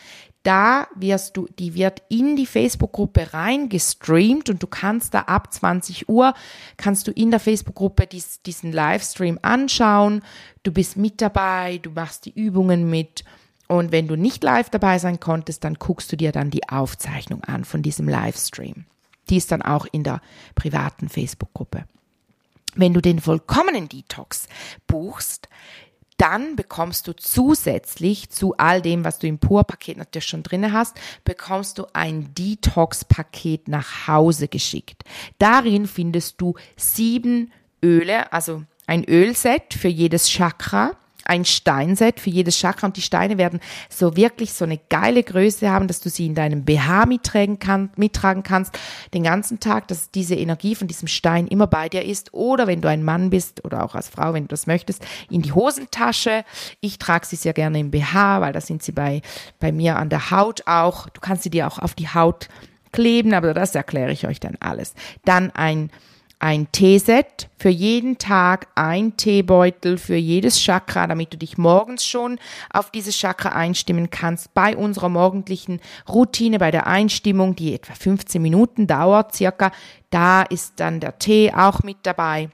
da 0.44 0.86
wirst 0.94 1.36
du, 1.36 1.48
die 1.58 1.74
wird 1.74 2.02
in 2.08 2.36
die 2.36 2.46
Facebook-Gruppe 2.46 3.32
reingestreamt 3.32 4.50
und 4.50 4.62
du 4.62 4.66
kannst 4.66 5.14
da 5.14 5.20
ab 5.20 5.52
20 5.52 6.08
Uhr, 6.08 6.34
kannst 6.76 7.08
du 7.08 7.12
in 7.12 7.30
der 7.30 7.40
Facebook-Gruppe 7.40 8.06
dies, 8.06 8.42
diesen 8.42 8.70
Livestream 8.70 9.38
anschauen. 9.42 10.22
Du 10.62 10.70
bist 10.70 10.96
mit 10.96 11.20
dabei, 11.20 11.78
du 11.78 11.90
machst 11.90 12.26
die 12.26 12.34
Übungen 12.34 12.88
mit. 12.88 13.24
Und 13.68 13.90
wenn 13.90 14.06
du 14.06 14.16
nicht 14.16 14.44
live 14.44 14.68
dabei 14.68 14.98
sein 14.98 15.18
konntest, 15.18 15.64
dann 15.64 15.74
guckst 15.74 16.12
du 16.12 16.16
dir 16.16 16.30
dann 16.30 16.50
die 16.50 16.68
Aufzeichnung 16.68 17.42
an 17.44 17.64
von 17.64 17.82
diesem 17.82 18.06
Livestream. 18.06 18.84
Die 19.30 19.38
ist 19.38 19.50
dann 19.50 19.62
auch 19.62 19.86
in 19.90 20.04
der 20.04 20.20
privaten 20.54 21.08
Facebook-Gruppe. 21.08 21.86
Wenn 22.76 22.92
du 22.92 23.00
den 23.00 23.20
vollkommenen 23.20 23.88
Detox 23.88 24.48
buchst, 24.86 25.48
dann 26.24 26.56
bekommst 26.56 27.06
du 27.06 27.12
zusätzlich 27.14 28.30
zu 28.30 28.56
all 28.56 28.80
dem, 28.80 29.04
was 29.04 29.18
du 29.18 29.26
im 29.26 29.38
Pur-Paket 29.38 29.98
natürlich 29.98 30.24
schon 30.24 30.42
drinne 30.42 30.72
hast, 30.72 30.96
bekommst 31.22 31.76
du 31.78 31.84
ein 31.92 32.32
Detox-Paket 32.32 33.68
nach 33.68 34.08
Hause 34.08 34.48
geschickt. 34.48 35.02
Darin 35.38 35.86
findest 35.86 36.40
du 36.40 36.54
sieben 36.76 37.52
Öle, 37.84 38.32
also 38.32 38.62
ein 38.86 39.04
Ölset 39.04 39.74
für 39.74 39.88
jedes 39.88 40.30
Chakra, 40.30 40.92
ein 41.24 41.44
Steinset 41.44 42.20
für 42.20 42.30
jedes 42.30 42.58
Chakra 42.58 42.86
und 42.86 42.96
die 42.96 43.02
Steine 43.02 43.38
werden 43.38 43.60
so 43.88 44.16
wirklich 44.16 44.52
so 44.52 44.64
eine 44.64 44.78
geile 44.88 45.22
Größe 45.22 45.70
haben, 45.70 45.88
dass 45.88 46.00
du 46.00 46.10
sie 46.10 46.26
in 46.26 46.34
deinem 46.34 46.64
BH 46.64 47.06
mittragen, 47.06 47.58
kann, 47.58 47.90
mittragen 47.96 48.42
kannst 48.42 48.78
den 49.12 49.22
ganzen 49.22 49.60
Tag, 49.60 49.88
dass 49.88 50.10
diese 50.10 50.34
Energie 50.34 50.74
von 50.74 50.88
diesem 50.88 51.08
Stein 51.08 51.46
immer 51.46 51.66
bei 51.66 51.88
dir 51.88 52.04
ist 52.04 52.34
oder 52.34 52.66
wenn 52.66 52.80
du 52.80 52.88
ein 52.88 53.02
Mann 53.02 53.30
bist 53.30 53.64
oder 53.64 53.84
auch 53.84 53.94
als 53.94 54.08
Frau, 54.08 54.34
wenn 54.34 54.44
du 54.44 54.48
das 54.48 54.66
möchtest, 54.66 55.04
in 55.30 55.42
die 55.42 55.52
Hosentasche. 55.52 56.44
Ich 56.80 56.98
trage 56.98 57.26
sie 57.26 57.36
sehr 57.36 57.52
gerne 57.52 57.78
im 57.78 57.90
BH, 57.90 58.40
weil 58.40 58.52
da 58.52 58.60
sind 58.60 58.82
sie 58.82 58.92
bei, 58.92 59.22
bei 59.60 59.72
mir 59.72 59.96
an 59.96 60.08
der 60.08 60.30
Haut 60.30 60.66
auch. 60.66 61.08
Du 61.08 61.20
kannst 61.20 61.42
sie 61.42 61.50
dir 61.50 61.66
auch 61.66 61.78
auf 61.78 61.94
die 61.94 62.08
Haut 62.08 62.48
kleben, 62.92 63.34
aber 63.34 63.54
das 63.54 63.74
erkläre 63.74 64.12
ich 64.12 64.26
euch 64.26 64.40
dann 64.40 64.56
alles. 64.60 64.94
Dann 65.24 65.50
ein 65.50 65.90
ein 66.38 66.70
Teeset 66.72 67.48
für 67.56 67.68
jeden 67.68 68.18
Tag, 68.18 68.68
ein 68.74 69.16
Teebeutel 69.16 69.98
für 69.98 70.16
jedes 70.16 70.60
Chakra, 70.60 71.06
damit 71.06 71.32
du 71.32 71.38
dich 71.38 71.56
morgens 71.58 72.04
schon 72.04 72.38
auf 72.72 72.90
dieses 72.90 73.16
Chakra 73.16 73.50
einstimmen 73.50 74.10
kannst. 74.10 74.52
Bei 74.54 74.76
unserer 74.76 75.08
morgendlichen 75.08 75.80
Routine, 76.08 76.58
bei 76.58 76.70
der 76.70 76.86
Einstimmung, 76.86 77.56
die 77.56 77.74
etwa 77.74 77.94
15 77.94 78.42
Minuten 78.42 78.86
dauert 78.86 79.34
circa, 79.34 79.72
da 80.10 80.42
ist 80.42 80.74
dann 80.76 81.00
der 81.00 81.18
Tee 81.18 81.52
auch 81.54 81.82
mit 81.82 81.98
dabei. 82.02 82.50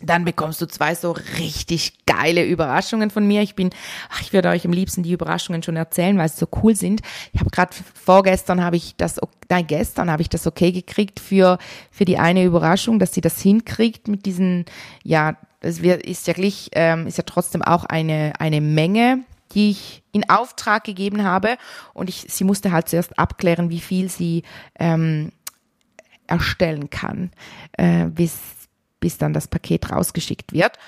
Dann 0.00 0.24
bekommst 0.24 0.60
du 0.60 0.66
zwei 0.66 0.94
so 0.94 1.12
richtig 1.38 2.04
geile 2.18 2.44
Überraschungen 2.44 3.10
von 3.10 3.26
mir. 3.26 3.42
Ich 3.42 3.54
bin, 3.54 3.70
ach, 4.10 4.20
ich 4.20 4.32
würde 4.32 4.48
euch 4.48 4.64
am 4.64 4.72
liebsten 4.72 5.02
die 5.02 5.12
Überraschungen 5.12 5.62
schon 5.62 5.76
erzählen, 5.76 6.18
weil 6.18 6.28
sie 6.28 6.38
so 6.38 6.48
cool 6.62 6.74
sind. 6.74 7.00
Ich 7.32 7.40
habe 7.40 7.50
gerade 7.50 7.74
vorgestern 7.94 8.62
habe 8.62 8.76
ich 8.76 8.96
das, 8.96 9.20
nein, 9.48 9.66
gestern 9.66 10.10
habe 10.10 10.22
ich 10.22 10.28
das 10.28 10.46
okay 10.46 10.72
gekriegt 10.72 11.20
für 11.20 11.58
für 11.90 12.04
die 12.04 12.18
eine 12.18 12.44
Überraschung, 12.44 12.98
dass 12.98 13.14
sie 13.14 13.20
das 13.20 13.40
hinkriegt 13.40 14.08
mit 14.08 14.26
diesen, 14.26 14.64
ja, 15.02 15.36
es 15.60 15.80
ist 15.80 16.26
ja 16.26 16.32
gleich, 16.32 16.70
ähm, 16.72 17.06
ist 17.06 17.18
ja 17.18 17.24
trotzdem 17.24 17.62
auch 17.62 17.84
eine, 17.84 18.34
eine 18.38 18.60
Menge, 18.60 19.24
die 19.52 19.70
ich 19.70 20.02
in 20.12 20.28
Auftrag 20.28 20.84
gegeben 20.84 21.24
habe. 21.24 21.56
Und 21.94 22.08
ich, 22.08 22.26
sie 22.28 22.44
musste 22.44 22.70
halt 22.70 22.88
zuerst 22.88 23.18
abklären, 23.18 23.70
wie 23.70 23.80
viel 23.80 24.08
sie 24.08 24.44
ähm, 24.78 25.32
erstellen 26.26 26.90
kann, 26.90 27.30
äh, 27.72 28.04
bis, 28.06 28.38
bis 29.00 29.18
dann 29.18 29.32
das 29.32 29.48
Paket 29.48 29.90
rausgeschickt 29.90 30.52
wird. 30.52 30.78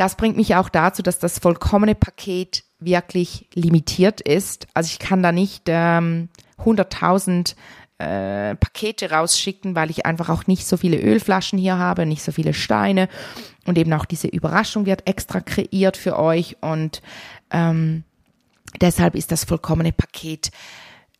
Das 0.00 0.14
bringt 0.14 0.38
mich 0.38 0.56
auch 0.56 0.70
dazu, 0.70 1.02
dass 1.02 1.18
das 1.18 1.38
vollkommene 1.38 1.94
Paket 1.94 2.64
wirklich 2.78 3.46
limitiert 3.52 4.22
ist. 4.22 4.66
Also 4.72 4.88
ich 4.90 4.98
kann 4.98 5.22
da 5.22 5.30
nicht 5.30 5.64
ähm, 5.66 6.30
100.000 6.64 7.54
äh, 7.98 8.54
Pakete 8.54 9.10
rausschicken, 9.10 9.74
weil 9.74 9.90
ich 9.90 10.06
einfach 10.06 10.30
auch 10.30 10.46
nicht 10.46 10.66
so 10.66 10.78
viele 10.78 10.98
Ölflaschen 10.98 11.58
hier 11.58 11.76
habe, 11.76 12.06
nicht 12.06 12.22
so 12.22 12.32
viele 12.32 12.54
Steine 12.54 13.10
und 13.66 13.76
eben 13.76 13.92
auch 13.92 14.06
diese 14.06 14.28
Überraschung 14.28 14.86
wird 14.86 15.06
extra 15.06 15.42
kreiert 15.42 15.98
für 15.98 16.18
euch 16.18 16.56
und 16.62 17.02
ähm, 17.50 18.04
deshalb 18.80 19.14
ist 19.14 19.30
das 19.32 19.44
vollkommene 19.44 19.92
Paket 19.92 20.50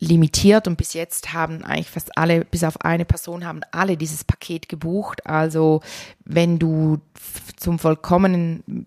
limitiert 0.00 0.66
und 0.66 0.76
bis 0.76 0.94
jetzt 0.94 1.32
haben 1.34 1.62
eigentlich 1.62 1.90
fast 1.90 2.16
alle, 2.16 2.44
bis 2.46 2.64
auf 2.64 2.80
eine 2.80 3.04
Person 3.04 3.44
haben 3.44 3.60
alle 3.70 3.96
dieses 3.96 4.24
Paket 4.24 4.68
gebucht. 4.68 5.26
Also 5.26 5.82
wenn 6.24 6.58
du 6.58 6.98
zum 7.56 7.78
vollkommenen 7.78 8.86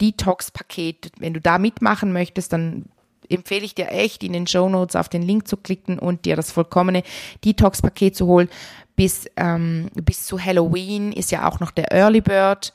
Detox-Paket, 0.00 1.12
wenn 1.18 1.32
du 1.32 1.40
da 1.40 1.58
mitmachen 1.58 2.12
möchtest, 2.12 2.52
dann 2.52 2.86
empfehle 3.28 3.64
ich 3.64 3.74
dir 3.74 3.90
echt, 3.90 4.24
in 4.24 4.32
den 4.32 4.46
Show 4.46 4.68
Notes 4.68 4.96
auf 4.96 5.08
den 5.08 5.22
Link 5.22 5.46
zu 5.46 5.56
klicken 5.56 5.98
und 5.98 6.24
dir 6.24 6.34
das 6.34 6.50
vollkommene 6.50 7.04
Detox-Paket 7.44 8.16
zu 8.16 8.26
holen. 8.26 8.48
Bis, 8.96 9.26
ähm, 9.36 9.90
bis 9.94 10.26
zu 10.26 10.44
Halloween 10.44 11.12
ist 11.12 11.30
ja 11.30 11.48
auch 11.48 11.60
noch 11.60 11.70
der 11.70 11.92
Early 11.92 12.20
Bird 12.20 12.72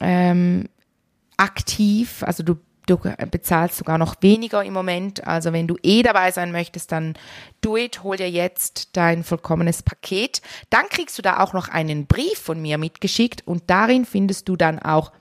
ähm, 0.00 0.68
aktiv. 1.36 2.24
Also 2.24 2.42
du 2.42 2.56
Du 2.88 2.96
bezahlst 3.30 3.76
sogar 3.76 3.98
noch 3.98 4.16
weniger 4.22 4.64
im 4.64 4.72
Moment. 4.72 5.26
Also 5.26 5.52
wenn 5.52 5.66
du 5.66 5.76
eh 5.82 6.02
dabei 6.02 6.30
sein 6.30 6.52
möchtest, 6.52 6.90
dann 6.90 7.14
do 7.60 7.76
it, 7.76 8.02
hol 8.02 8.16
dir 8.16 8.30
jetzt 8.30 8.96
dein 8.96 9.24
vollkommenes 9.24 9.82
Paket. 9.82 10.40
Dann 10.70 10.88
kriegst 10.88 11.18
du 11.18 11.22
da 11.22 11.40
auch 11.40 11.52
noch 11.52 11.68
einen 11.68 12.06
Brief 12.06 12.38
von 12.38 12.62
mir 12.62 12.78
mitgeschickt 12.78 13.46
und 13.46 13.64
darin 13.66 14.06
findest 14.06 14.48
du 14.48 14.56
dann 14.56 14.78
auch 14.78 15.12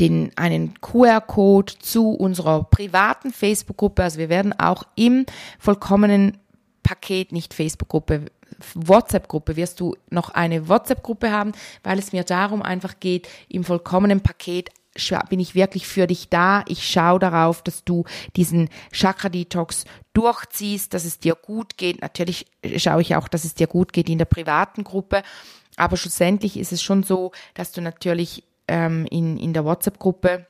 den, 0.00 0.32
einen 0.34 0.80
QR-Code 0.80 1.74
zu 1.78 2.10
unserer 2.10 2.64
privaten 2.64 3.32
Facebook-Gruppe. 3.32 4.02
Also 4.02 4.18
wir 4.18 4.30
werden 4.30 4.58
auch 4.58 4.82
im 4.96 5.26
vollkommenen 5.60 6.38
Paket, 6.82 7.30
nicht 7.30 7.54
Facebook-Gruppe, 7.54 8.26
WhatsApp-Gruppe 8.74 9.54
wirst 9.54 9.78
du 9.78 9.94
noch 10.10 10.30
eine 10.30 10.68
WhatsApp-Gruppe 10.68 11.30
haben, 11.30 11.52
weil 11.84 12.00
es 12.00 12.12
mir 12.12 12.24
darum 12.24 12.62
einfach 12.62 12.98
geht, 12.98 13.28
im 13.48 13.62
vollkommenen 13.62 14.22
Paket 14.22 14.70
bin 15.28 15.40
ich 15.40 15.54
wirklich 15.54 15.86
für 15.86 16.06
dich 16.06 16.28
da. 16.28 16.64
Ich 16.66 16.88
schaue 16.88 17.18
darauf, 17.18 17.62
dass 17.62 17.84
du 17.84 18.04
diesen 18.36 18.68
Chakra-Detox 18.92 19.84
durchziehst, 20.12 20.92
dass 20.92 21.04
es 21.04 21.18
dir 21.18 21.34
gut 21.34 21.76
geht. 21.76 22.02
Natürlich 22.02 22.46
schaue 22.76 23.02
ich 23.02 23.14
auch, 23.14 23.28
dass 23.28 23.44
es 23.44 23.54
dir 23.54 23.66
gut 23.66 23.92
geht 23.92 24.08
in 24.08 24.18
der 24.18 24.24
privaten 24.24 24.84
Gruppe. 24.84 25.22
Aber 25.76 25.96
schlussendlich 25.96 26.58
ist 26.58 26.72
es 26.72 26.82
schon 26.82 27.02
so, 27.02 27.32
dass 27.54 27.72
du 27.72 27.80
natürlich 27.80 28.44
ähm, 28.68 29.06
in, 29.10 29.38
in 29.38 29.52
der 29.52 29.64
WhatsApp-Gruppe 29.64 30.46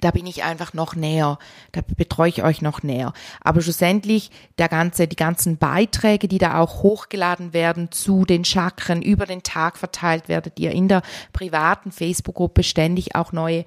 da 0.00 0.10
bin 0.10 0.26
ich 0.26 0.44
einfach 0.44 0.74
noch 0.74 0.94
näher, 0.94 1.38
da 1.72 1.80
betreue 1.96 2.28
ich 2.28 2.42
euch 2.42 2.62
noch 2.62 2.82
näher. 2.82 3.12
Aber 3.40 3.62
schlussendlich 3.62 4.30
der 4.58 4.68
ganze, 4.68 5.08
die 5.08 5.16
ganzen 5.16 5.56
Beiträge, 5.56 6.28
die 6.28 6.38
da 6.38 6.58
auch 6.58 6.82
hochgeladen 6.82 7.52
werden 7.52 7.90
zu 7.90 8.24
den 8.24 8.44
Chakren 8.44 9.02
über 9.02 9.26
den 9.26 9.42
Tag 9.42 9.78
verteilt, 9.78 10.28
werdet 10.28 10.60
ihr 10.60 10.72
in 10.72 10.88
der 10.88 11.02
privaten 11.32 11.90
Facebook-Gruppe 11.90 12.62
ständig 12.62 13.14
auch 13.14 13.32
neue, 13.32 13.64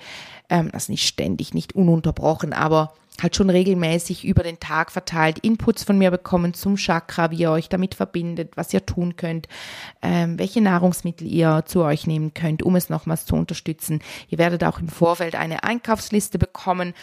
ähm, 0.51 0.70
also 0.74 0.91
nicht 0.91 1.08
ständig, 1.08 1.55
nicht 1.55 1.74
ununterbrochen, 1.74 2.53
aber 2.53 2.93
halt 3.22 3.36
schon 3.36 3.50
regelmäßig 3.50 4.25
über 4.25 4.43
den 4.43 4.60
Tag 4.60 4.91
verteilt 4.91 5.39
Inputs 5.39 5.84
von 5.84 5.98
mir 5.98 6.12
bekommen 6.12 6.53
zum 6.53 6.75
Chakra, 6.75 7.31
wie 7.31 7.38
ihr 7.38 7.51
euch 7.51 7.70
damit 7.70 7.96
verbindet, 7.96 8.53
was 8.55 8.74
ihr 8.74 8.86
tun 8.86 9.15
könnt, 9.15 9.48
ähm, 10.01 10.38
welche 10.38 10.62
Nahrungsmittel 10.62 11.27
ihr 11.27 11.63
zu 11.65 11.84
euch 11.84 12.08
nehmen 12.08 12.34
könnt, 12.34 12.63
um 12.63 12.75
es 12.75 12.89
nochmals 12.89 13.25
zu 13.25 13.36
unterstützen. 13.36 14.01
Ihr 14.29 14.38
werdet 14.38 14.63
auch 14.63 14.79
im 14.79 14.89
Vorfeld 14.89 15.36
eine 15.36 15.63
Einkaufsliste 15.63 16.38
bekommen, 16.38 16.93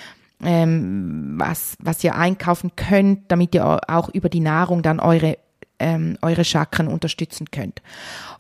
ähm, 0.43 1.35
was, 1.39 1.77
was 1.81 2.05
ihr 2.05 2.15
einkaufen 2.15 2.73
könnt, 2.77 3.31
damit 3.31 3.55
ihr 3.55 3.81
auch 3.89 4.09
über 4.09 4.29
die 4.29 4.41
Nahrung 4.41 4.83
dann 4.83 5.01
eure, 5.01 5.39
ähm, 5.79 6.19
eure 6.23 6.45
Chakren 6.45 6.89
unterstützen 6.89 7.51
könnt. 7.51 7.83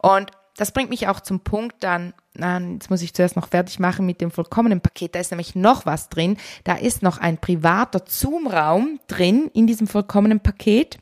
Und 0.00 0.31
das 0.59 0.73
bringt 0.73 0.91
mich 0.91 1.07
auch 1.07 1.21
zum 1.21 1.38
Punkt 1.41 1.77
dann, 1.85 2.12
jetzt 2.35 2.91
muss 2.91 3.00
ich 3.03 3.15
zuerst 3.15 3.37
noch 3.37 3.49
fertig 3.49 3.79
machen 3.79 4.05
mit 4.05 4.21
dem 4.21 4.33
vollkommenen 4.33 4.81
Paket. 4.81 5.15
Da 5.15 5.21
ist 5.21 5.31
nämlich 5.31 5.55
noch 5.55 5.87
was 5.87 6.09
drin. 6.09 6.37
Da 6.65 6.75
ist 6.75 7.00
noch 7.00 7.19
ein 7.19 7.38
privater 7.38 8.03
Zoom-Raum 8.07 8.99
drin 9.07 9.50
in 9.55 9.69
diesem 9.69 9.87
vollkommenen 9.87 10.41
Paket. 10.41 10.99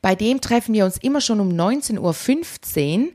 Bei 0.00 0.16
dem 0.16 0.40
treffen 0.40 0.74
wir 0.74 0.84
uns 0.84 0.98
immer 0.98 1.20
schon 1.20 1.38
um 1.38 1.50
19.15 1.50 3.06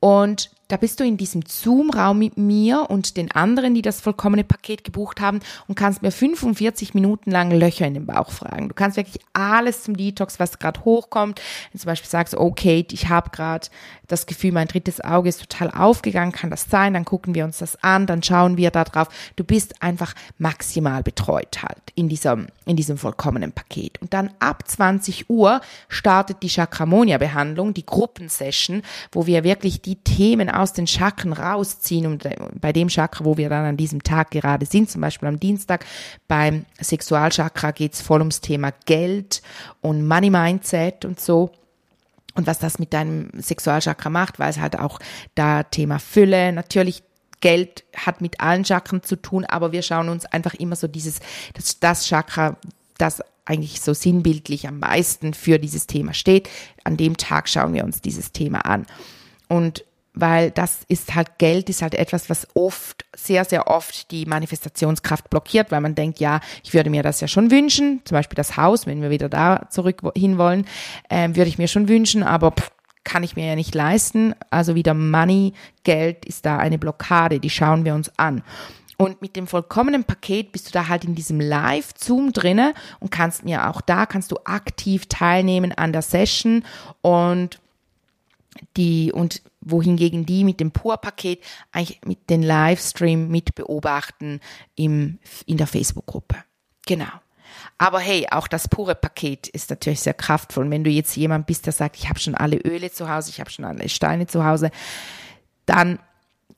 Uhr 0.00 0.20
und 0.22 0.50
da 0.70 0.76
bist 0.76 1.00
du 1.00 1.04
in 1.04 1.16
diesem 1.16 1.42
Zoom-Raum 1.46 2.18
mit 2.18 2.36
mir 2.38 2.86
und 2.88 3.16
den 3.16 3.30
anderen, 3.32 3.74
die 3.74 3.82
das 3.82 4.00
vollkommene 4.00 4.44
Paket 4.44 4.84
gebucht 4.84 5.20
haben 5.20 5.40
und 5.66 5.74
kannst 5.74 6.02
mir 6.02 6.12
45 6.12 6.94
Minuten 6.94 7.30
lang 7.30 7.50
Löcher 7.50 7.86
in 7.86 7.94
den 7.94 8.06
Bauch 8.06 8.30
fragen. 8.30 8.68
Du 8.68 8.74
kannst 8.74 8.96
wirklich 8.96 9.20
alles 9.32 9.82
zum 9.82 9.96
Detox, 9.96 10.38
was 10.38 10.58
gerade 10.58 10.84
hochkommt. 10.84 11.40
Wenn 11.72 11.80
zum 11.80 11.88
Beispiel 11.88 12.08
sagst, 12.08 12.34
okay, 12.34 12.86
ich 12.90 13.08
habe 13.08 13.30
gerade 13.30 13.66
das 14.06 14.26
Gefühl, 14.26 14.52
mein 14.52 14.68
drittes 14.68 15.00
Auge 15.00 15.28
ist 15.28 15.40
total 15.40 15.70
aufgegangen, 15.70 16.32
kann 16.32 16.50
das 16.50 16.66
sein? 16.70 16.94
Dann 16.94 17.04
gucken 17.04 17.34
wir 17.34 17.44
uns 17.44 17.58
das 17.58 17.82
an, 17.82 18.06
dann 18.06 18.22
schauen 18.22 18.56
wir 18.56 18.70
da 18.70 18.84
drauf. 18.84 19.08
Du 19.36 19.44
bist 19.44 19.82
einfach 19.82 20.14
maximal 20.38 21.02
betreut 21.02 21.62
halt 21.62 21.80
in 21.94 22.08
diesem, 22.08 22.46
in 22.66 22.76
diesem 22.76 22.98
vollkommenen 22.98 23.52
Paket. 23.52 24.00
Und 24.00 24.12
dann 24.12 24.30
ab 24.38 24.66
20 24.66 25.30
Uhr 25.30 25.60
startet 25.88 26.42
die 26.42 26.48
Chakramonia-Behandlung, 26.48 27.74
die 27.74 27.86
Gruppensession, 27.86 28.82
wo 29.12 29.26
wir 29.26 29.44
wirklich 29.44 29.82
die 29.82 29.96
Themen 29.96 30.48
aus 30.60 30.72
den 30.72 30.86
Chakren 30.86 31.32
rausziehen 31.32 32.06
und 32.06 32.28
bei 32.60 32.72
dem 32.72 32.88
Chakra, 32.88 33.24
wo 33.24 33.36
wir 33.36 33.48
dann 33.48 33.64
an 33.64 33.76
diesem 33.76 34.02
Tag 34.02 34.30
gerade 34.30 34.66
sind, 34.66 34.90
zum 34.90 35.00
Beispiel 35.00 35.28
am 35.28 35.40
Dienstag, 35.40 35.84
beim 36.28 36.64
Sexualchakra 36.80 37.72
geht's 37.72 38.00
voll 38.00 38.20
ums 38.20 38.40
Thema 38.40 38.72
Geld 38.86 39.42
und 39.80 40.06
Money 40.06 40.30
Mindset 40.30 41.04
und 41.04 41.20
so 41.20 41.50
und 42.34 42.46
was 42.46 42.58
das 42.58 42.78
mit 42.78 42.92
deinem 42.92 43.30
Sexualchakra 43.36 44.10
macht, 44.10 44.38
weil 44.38 44.50
es 44.50 44.58
halt 44.58 44.78
auch 44.78 44.98
da 45.34 45.62
Thema 45.62 45.98
Fülle, 45.98 46.52
natürlich 46.52 47.02
Geld 47.40 47.84
hat 47.96 48.20
mit 48.20 48.40
allen 48.40 48.64
Chakren 48.64 49.02
zu 49.02 49.16
tun, 49.16 49.44
aber 49.46 49.72
wir 49.72 49.82
schauen 49.82 50.08
uns 50.08 50.26
einfach 50.26 50.54
immer 50.54 50.76
so 50.76 50.86
dieses, 50.86 51.20
das, 51.54 51.80
das 51.80 52.06
Chakra, 52.06 52.56
das 52.98 53.22
eigentlich 53.46 53.80
so 53.80 53.94
sinnbildlich 53.94 54.68
am 54.68 54.78
meisten 54.78 55.34
für 55.34 55.58
dieses 55.58 55.86
Thema 55.86 56.14
steht. 56.14 56.48
An 56.84 56.96
dem 56.96 57.16
Tag 57.16 57.48
schauen 57.48 57.74
wir 57.74 57.84
uns 57.84 58.00
dieses 58.00 58.32
Thema 58.32 58.60
an. 58.60 58.86
Und 59.48 59.84
weil 60.12 60.50
das 60.50 60.80
ist 60.88 61.14
halt 61.14 61.38
Geld 61.38 61.68
ist 61.68 61.82
halt 61.82 61.94
etwas, 61.94 62.28
was 62.28 62.48
oft, 62.54 63.04
sehr, 63.14 63.44
sehr 63.44 63.68
oft 63.68 64.10
die 64.10 64.26
Manifestationskraft 64.26 65.30
blockiert, 65.30 65.70
weil 65.70 65.80
man 65.80 65.94
denkt, 65.94 66.20
ja, 66.20 66.40
ich 66.64 66.74
würde 66.74 66.90
mir 66.90 67.02
das 67.02 67.20
ja 67.20 67.28
schon 67.28 67.50
wünschen, 67.50 68.00
zum 68.04 68.16
Beispiel 68.16 68.36
das 68.36 68.56
Haus, 68.56 68.86
wenn 68.86 69.02
wir 69.02 69.10
wieder 69.10 69.28
da 69.28 69.68
zurück 69.70 70.02
hinwollen, 70.16 70.66
äh, 71.08 71.28
würde 71.28 71.48
ich 71.48 71.58
mir 71.58 71.68
schon 71.68 71.88
wünschen, 71.88 72.22
aber 72.22 72.52
pff, 72.52 72.70
kann 73.04 73.22
ich 73.22 73.36
mir 73.36 73.46
ja 73.46 73.56
nicht 73.56 73.74
leisten. 73.74 74.34
Also 74.50 74.74
wieder 74.74 74.94
Money, 74.94 75.54
Geld 75.84 76.24
ist 76.26 76.44
da 76.44 76.58
eine 76.58 76.78
Blockade, 76.78 77.40
die 77.40 77.50
schauen 77.50 77.84
wir 77.84 77.94
uns 77.94 78.10
an. 78.18 78.42
Und 78.96 79.22
mit 79.22 79.34
dem 79.34 79.46
vollkommenen 79.46 80.04
Paket 80.04 80.52
bist 80.52 80.68
du 80.68 80.72
da 80.72 80.88
halt 80.88 81.04
in 81.04 81.14
diesem 81.14 81.40
Live-Zoom 81.40 82.34
drinne 82.34 82.74
und 82.98 83.10
kannst 83.10 83.44
mir 83.46 83.70
auch 83.70 83.80
da 83.80 84.04
kannst 84.04 84.30
du 84.30 84.36
aktiv 84.44 85.06
teilnehmen 85.06 85.72
an 85.72 85.94
der 85.94 86.02
Session 86.02 86.64
und 87.00 87.60
die 88.76 89.12
und 89.12 89.42
wohingegen 89.60 90.26
die 90.26 90.44
mit 90.44 90.60
dem 90.60 90.70
Pur-Paket 90.70 91.42
eigentlich 91.72 92.00
mit 92.04 92.30
den 92.30 92.42
Livestream 92.42 93.28
mit 93.28 93.54
beobachten 93.54 94.40
im, 94.74 95.18
in 95.46 95.56
der 95.56 95.66
Facebook-Gruppe. 95.66 96.36
Genau. 96.86 97.10
Aber 97.78 97.98
hey, 98.00 98.26
auch 98.30 98.46
das 98.46 98.68
pure 98.68 98.94
Paket 98.94 99.48
ist 99.48 99.70
natürlich 99.70 100.00
sehr 100.00 100.14
kraftvoll. 100.14 100.70
Wenn 100.70 100.84
du 100.84 100.90
jetzt 100.90 101.16
jemand 101.16 101.46
bist, 101.46 101.66
der 101.66 101.72
sagt, 101.72 101.96
ich 101.96 102.08
habe 102.08 102.20
schon 102.20 102.34
alle 102.34 102.58
Öle 102.58 102.90
zu 102.90 103.08
Hause, 103.08 103.30
ich 103.30 103.40
habe 103.40 103.50
schon 103.50 103.64
alle 103.64 103.88
Steine 103.88 104.26
zu 104.26 104.44
Hause, 104.44 104.70
dann 105.66 105.98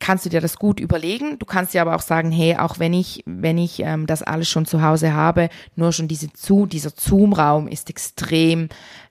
kannst 0.03 0.27
du 0.27 0.31
dir 0.31 0.41
das 0.41 0.59
gut 0.59 0.81
überlegen. 0.81 1.39
Du 1.39 1.47
kannst 1.47 1.75
dir 1.75 1.81
aber 1.81 1.95
auch 1.95 2.03
sagen, 2.03 2.33
hey, 2.33 2.57
auch 2.57 2.81
wenn 2.81 2.93
ich, 2.93 3.23
wenn 3.25 3.57
ich 3.57 3.81
ähm, 3.81 4.09
das 4.09 4.25
alles 4.25 4.49
schon 4.49 4.67
zu 4.67 4.83
Hause 4.83 5.15
habe, 5.15 5.49
nur 5.77 5.93
schon 5.93 6.09
diese 6.09 6.33
zu, 6.33 6.67
dieser 6.67 6.91
Zoom-Raum 6.91 7.69
ist 7.69 7.89
extrem 7.89 8.69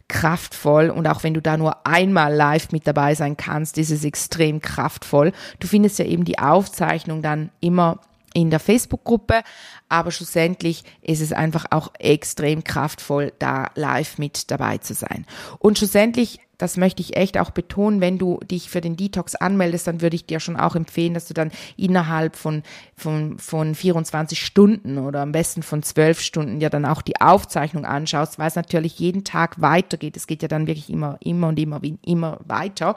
kraftvoll 0.10 0.89
und 0.89 1.07
auch 1.07 1.24
wenn 1.24 1.33
du 1.33 1.41
da 1.41 1.55
nur 1.55 1.88
einmal 1.88 2.33
live 2.33 2.74
mit 2.74 2.86
dabei 2.86 3.15
sein 3.15 3.38
kannst, 3.38 3.77
ist 3.77 3.89
es 3.89 4.03
extrem 4.03 4.62
kraftvoll. 4.62 5.31
Du 5.62 5.67
findest 5.67 5.98
ja 5.98 6.03
eben 6.03 6.25
die 6.25 6.39
Aufzeichnung 6.39 7.21
dann 7.21 7.51
immer 7.62 8.00
in 8.33 8.50
der 8.50 8.59
Facebook-Gruppe, 8.59 9.41
aber 9.89 10.11
schlussendlich 10.11 10.83
ist 11.01 11.21
es 11.21 11.33
einfach 11.33 11.65
auch 11.71 11.91
extrem 12.00 12.63
kraftvoll, 12.63 13.33
da 13.39 13.69
live 13.75 14.17
mit 14.17 14.51
dabei 14.51 14.77
zu 14.77 14.93
sein. 14.93 15.25
Und 15.59 15.77
schlussendlich, 15.77 16.39
das 16.57 16.77
möchte 16.77 17.01
ich 17.01 17.17
echt 17.17 17.38
auch 17.38 17.50
betonen, 17.50 18.01
wenn 18.01 18.17
du 18.17 18.39
dich 18.39 18.69
für 18.69 18.81
den 18.81 18.95
Detox 18.95 19.35
anmeldest, 19.35 19.88
dann 19.88 20.01
würde 20.01 20.15
ich 20.15 20.27
dir 20.27 20.39
schon 20.39 20.55
auch 20.55 20.75
empfehlen, 20.75 21.13
dass 21.13 21.25
du 21.25 21.33
dann 21.33 21.51
innerhalb 21.75 22.35
von, 22.35 22.63
von, 22.95 23.38
von 23.39 23.75
24 23.75 24.39
Stunden 24.39 24.97
oder 24.97 25.21
am 25.21 25.31
besten 25.31 25.63
von 25.63 25.83
12 25.83 26.21
Stunden 26.21 26.59
dir 26.59 26.69
dann 26.69 26.85
auch 26.85 27.01
die 27.01 27.19
Aufzeichnung 27.19 27.85
anschaust, 27.85 28.39
weil 28.39 28.47
es 28.47 28.55
natürlich 28.55 29.00
jeden 29.00 29.23
Tag 29.23 29.59
weitergeht. 29.59 30.15
Es 30.15 30.27
geht 30.27 30.41
ja 30.41 30.47
dann 30.47 30.67
wirklich 30.67 30.89
immer, 30.89 31.17
immer 31.19 31.50
und 31.50 31.59
immer, 31.59 31.81
immer 32.05 32.39
weiter. 32.45 32.95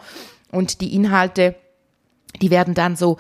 Und 0.53 0.81
die 0.81 0.95
Inhalte, 0.95 1.57
die 2.41 2.51
werden 2.51 2.75
dann 2.75 2.97
so 2.97 3.17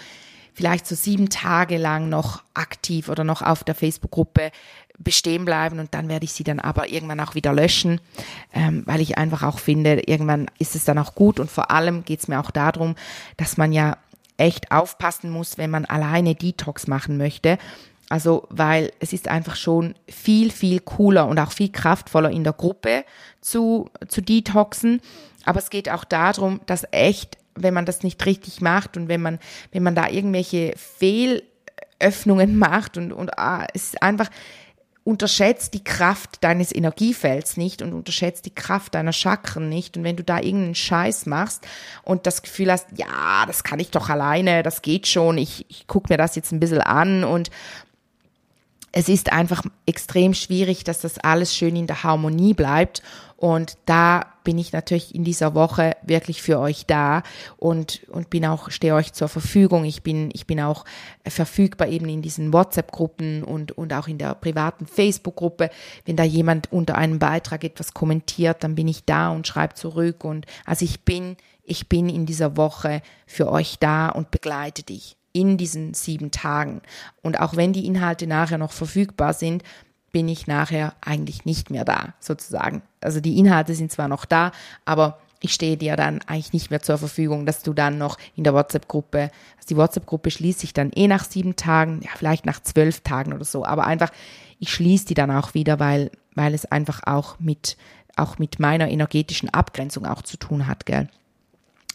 vielleicht 0.55 0.87
so 0.87 0.95
sieben 0.95 1.29
Tage 1.29 1.77
lang 1.77 2.09
noch 2.09 2.43
aktiv 2.55 3.09
oder 3.09 3.25
noch 3.25 3.43
auf 3.43 3.65
der 3.65 3.75
Facebook-Gruppe 3.75 4.53
bestehen 4.99 5.45
bleiben 5.45 5.81
und 5.81 5.93
dann 5.93 6.09
werde 6.09 6.25
ich 6.25 6.33
sie 6.33 6.45
dann 6.45 6.61
aber 6.61 6.89
irgendwann 6.89 7.21
auch 7.21 7.35
wieder 7.35 7.53
löschen, 7.53 8.01
ähm, 8.53 8.85
weil 8.87 9.01
ich 9.01 9.19
einfach 9.19 9.43
auch 9.43 9.59
finde, 9.59 10.03
irgendwann 10.07 10.47
ist 10.59 10.77
es 10.77 10.85
dann 10.85 10.99
auch 10.99 11.17
gut 11.17 11.41
und 11.41 11.51
vor 11.51 11.73
allem 11.73 12.05
geht 12.05 12.21
es 12.21 12.29
mir 12.29 12.39
auch 12.39 12.53
darum, 12.53 12.95
dass 13.37 13.57
man 13.57 13.73
ja 13.73 13.97
echt 14.37 14.71
aufpassen 14.71 15.31
muss, 15.31 15.59
wenn 15.59 15.71
man 15.71 15.85
alleine 15.85 16.35
Detox 16.35 16.87
machen 16.87 17.17
möchte. 17.17 17.59
Also, 18.09 18.47
weil 18.51 18.93
es 19.01 19.13
ist 19.13 19.29
einfach 19.29 19.57
schon 19.57 19.95
viel, 20.09 20.51
viel 20.51 20.81
cooler 20.81 21.27
und 21.27 21.39
auch 21.39 21.53
viel 21.53 21.71
kraftvoller 21.71 22.31
in 22.31 22.45
der 22.45 22.53
Gruppe 22.53 23.05
zu, 23.41 23.91
zu 24.09 24.21
detoxen. 24.21 25.01
Aber 25.45 25.59
es 25.59 25.71
geht 25.71 25.89
auch 25.89 26.05
darum, 26.05 26.61
dass 26.67 26.87
echt 26.91 27.39
wenn 27.55 27.75
man 27.75 27.87
das 27.87 28.03
nicht 28.03 28.25
richtig 28.27 28.61
macht 28.61 28.97
und 28.97 29.09
wenn 29.09 29.23
man, 29.23 29.39
wenn 29.73 29.83
man 29.83 29.95
da 29.95 30.09
irgendwelche 30.09 30.75
Fehlöffnungen 30.77 32.59
macht 32.59 32.97
und, 32.97 33.13
und 33.13 33.39
ah, 33.39 33.67
es 33.75 33.85
ist 33.85 34.03
einfach, 34.03 34.31
unterschätzt 35.05 35.75
die 35.75 35.85
Kraft 35.85 36.43
deines 36.43 36.75
Energiefelds 36.75 37.59
nicht 37.59 37.83
und 37.83 37.93
unterschätzt 37.93 38.47
die 38.47 38.55
Kraft 38.55 38.95
deiner 38.95 39.13
Chakren 39.13 39.69
nicht. 39.69 39.99
Und 39.99 40.05
wenn 40.05 40.17
du 40.17 40.25
da 40.25 40.39
irgendeinen 40.39 40.75
Scheiß 40.75 41.27
machst 41.27 41.67
und 42.03 42.27
das 42.27 42.41
Gefühl 42.41 42.73
hast, 42.73 42.87
ja, 42.97 43.45
das 43.47 43.65
kann 43.65 43.81
ich 43.81 43.91
doch 43.91 44.09
alleine, 44.09 44.63
das 44.63 44.81
geht 44.81 45.07
schon, 45.07 45.37
ich, 45.37 45.67
ich 45.69 45.87
gucke 45.87 46.11
mir 46.11 46.17
das 46.17 46.37
jetzt 46.37 46.53
ein 46.53 46.61
bisschen 46.61 46.81
an 46.81 47.23
und 47.23 47.51
es 48.97 49.09
ist 49.09 49.33
einfach 49.33 49.63
extrem 49.87 50.35
schwierig, 50.35 50.85
dass 50.85 51.01
das 51.01 51.19
alles 51.19 51.55
schön 51.55 51.77
in 51.77 51.89
der 51.89 52.05
Harmonie 52.05 52.55
bleibt. 52.55 53.03
Und 53.45 53.77
da 53.85 54.25
bin 54.43 54.57
ich 54.57 54.73
natürlich 54.73 55.15
in 55.15 55.23
dieser 55.23 55.55
Woche 55.55 55.99
wirklich 56.01 56.41
für 56.41 56.59
euch 56.59 56.87
da 56.87 57.23
und, 57.59 58.01
und 58.09 58.31
bin 58.31 58.47
auch, 58.47 58.71
stehe 58.71 58.95
euch 58.95 59.13
zur 59.13 59.29
Verfügung. 59.29 59.85
Ich 59.85 60.03
bin, 60.03 60.31
ich 60.33 60.47
bin 60.47 60.63
auch 60.63 60.87
verfügbar 61.29 61.89
eben 61.89 62.09
in 62.09 62.23
diesen 62.23 62.55
WhatsApp-Gruppen 62.55 63.45
und, 63.45 63.73
und 63.73 63.93
auch 63.93 64.09
in 64.09 64.17
der 64.17 64.35
privaten 64.35 64.87
Facebook-Gruppe. 64.87 65.69
Wenn 66.07 66.17
da 66.17 66.23
jemand 66.23 66.73
unter 66.73 66.97
einem 66.97 67.19
Beitrag 67.19 67.65
etwas 67.65 67.93
kommentiert, 67.93 68.65
dann 68.65 68.77
bin 68.77 68.89
ich 68.89 69.05
da 69.05 69.29
und 69.29 69.47
schreibe 69.47 69.75
zurück. 69.75 70.25
Und 70.25 70.47
also 70.65 70.87
ich 70.87 71.05
bin, 71.05 71.37
ich 71.63 71.91
bin 71.91 72.09
in 72.09 72.25
dieser 72.25 72.57
Woche 72.57 73.03
für 73.27 73.53
euch 73.53 73.79
da 73.79 74.09
und 74.09 74.31
begleite 74.31 74.85
dich 74.85 75.19
in 75.35 75.59
diesen 75.59 75.93
sieben 75.93 76.31
Tagen. 76.31 76.81
Und 77.21 77.41
auch 77.41 77.57
wenn 77.57 77.75
die 77.75 77.87
Inhalte 77.87 78.27
nachher 78.27 78.57
noch 78.57 78.73
verfügbar 78.73 79.35
sind, 79.35 79.65
bin 80.14 80.28
ich 80.28 80.47
nachher 80.47 80.94
eigentlich 81.00 81.44
nicht 81.44 81.71
mehr 81.71 81.85
da, 81.85 82.14
sozusagen. 82.21 82.83
Also 83.00 83.21
die 83.21 83.37
Inhalte 83.37 83.75
sind 83.75 83.90
zwar 83.90 84.06
noch 84.06 84.26
da, 84.26 84.52
aber 84.85 85.18
ich 85.40 85.52
stehe 85.52 85.76
dir 85.76 85.97
dann 85.97 86.21
eigentlich 86.28 86.52
nicht 86.52 86.71
mehr 86.71 86.83
zur 86.83 86.99
Verfügung, 86.99 87.47
dass 87.47 87.64
du 87.64 87.75
dann 87.75 87.99
noch 87.99 88.16
in 88.37 88.44
der 88.44 88.54
WhatsApp-Gruppe, 88.54 89.33
also 89.56 89.68
die 89.68 89.76
WhatsApp-Gruppe 89.76 90.30
schließt 90.30 90.61
sich 90.61 90.73
dann 90.73 90.92
eh 90.94 91.09
nach 91.09 91.25
sieben 91.25 91.56
Tagen, 91.56 92.00
ja, 92.04 92.11
vielleicht 92.14 92.47
nach 92.47 92.62
zwölf 92.62 93.00
Tagen 93.00 93.33
oder 93.33 93.44
so, 93.44 93.64
aber 93.64 93.88
einfach, 93.88 94.12
ich 94.61 94.73
schließe 94.73 95.06
die 95.06 95.14
dann 95.14 95.33
auch 95.33 95.54
wieder, 95.54 95.80
weil, 95.80 96.12
weil 96.37 96.54
es 96.54 96.64
einfach 96.64 97.02
auch 97.06 97.40
mit, 97.40 97.76
auch 98.14 98.38
mit 98.38 98.61
meiner 98.61 98.88
energetischen 98.88 99.50
Abgrenzung 99.50 100.06
auch 100.06 100.23
zu 100.23 100.37
tun 100.37 100.68
hat, 100.68 100.87
gell. 100.87 101.09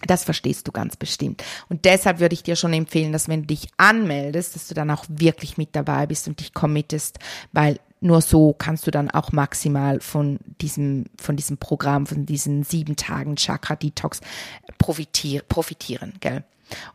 Das 0.07 0.25
verstehst 0.25 0.67
du 0.67 0.71
ganz 0.73 0.97
bestimmt. 0.97 1.43
Und 1.69 1.85
deshalb 1.85 2.19
würde 2.19 2.33
ich 2.33 2.43
dir 2.43 2.55
schon 2.55 2.73
empfehlen, 2.73 3.11
dass 3.11 3.27
wenn 3.29 3.41
du 3.41 3.47
dich 3.47 3.69
anmeldest, 3.77 4.55
dass 4.55 4.67
du 4.67 4.73
dann 4.73 4.91
auch 4.91 5.05
wirklich 5.07 5.57
mit 5.57 5.69
dabei 5.75 6.05
bist 6.05 6.27
und 6.27 6.39
dich 6.39 6.53
committest, 6.53 7.19
weil 7.51 7.79
nur 8.01 8.21
so 8.21 8.53
kannst 8.53 8.87
du 8.87 8.91
dann 8.91 9.11
auch 9.11 9.31
maximal 9.31 9.99
von 9.99 10.39
diesem, 10.61 11.05
von 11.19 11.35
diesem 11.35 11.57
Programm, 11.57 12.05
von 12.05 12.25
diesen 12.25 12.63
sieben 12.63 12.95
Tagen 12.95 13.35
Chakra 13.35 13.75
Detox 13.75 14.21
profitier, 14.77 15.41
profitieren, 15.47 16.13
gell? 16.19 16.43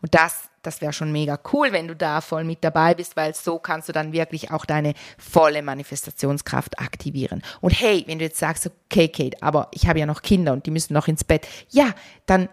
Und 0.02 0.14
das, 0.14 0.48
das 0.62 0.80
wäre 0.80 0.92
schon 0.92 1.10
mega 1.10 1.38
cool, 1.52 1.72
wenn 1.72 1.88
du 1.88 1.96
da 1.96 2.20
voll 2.20 2.44
mit 2.44 2.62
dabei 2.62 2.94
bist, 2.94 3.16
weil 3.16 3.34
so 3.34 3.58
kannst 3.58 3.88
du 3.88 3.92
dann 3.92 4.12
wirklich 4.12 4.52
auch 4.52 4.64
deine 4.64 4.94
volle 5.18 5.62
Manifestationskraft 5.62 6.78
aktivieren. 6.78 7.42
Und 7.60 7.70
hey, 7.70 8.04
wenn 8.06 8.18
du 8.18 8.24
jetzt 8.24 8.38
sagst, 8.38 8.70
okay, 8.88 9.08
Kate, 9.08 9.36
aber 9.42 9.68
ich 9.72 9.88
habe 9.88 9.98
ja 9.98 10.06
noch 10.06 10.22
Kinder 10.22 10.52
und 10.52 10.66
die 10.66 10.70
müssen 10.70 10.94
noch 10.94 11.08
ins 11.08 11.24
Bett, 11.24 11.46
ja, 11.70 11.90
dann 12.26 12.48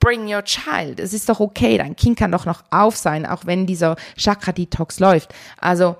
bring 0.00 0.32
your 0.32 0.42
child. 0.42 0.98
Es 0.98 1.12
ist 1.12 1.28
doch 1.28 1.40
okay, 1.40 1.78
dein 1.78 1.96
Kind 1.96 2.18
kann 2.18 2.32
doch 2.32 2.46
noch 2.46 2.64
auf 2.70 2.96
sein, 2.96 3.26
auch 3.26 3.46
wenn 3.46 3.66
dieser 3.66 3.96
Chakra 4.16 4.52
Detox 4.52 4.98
läuft. 4.98 5.32
Also, 5.58 5.96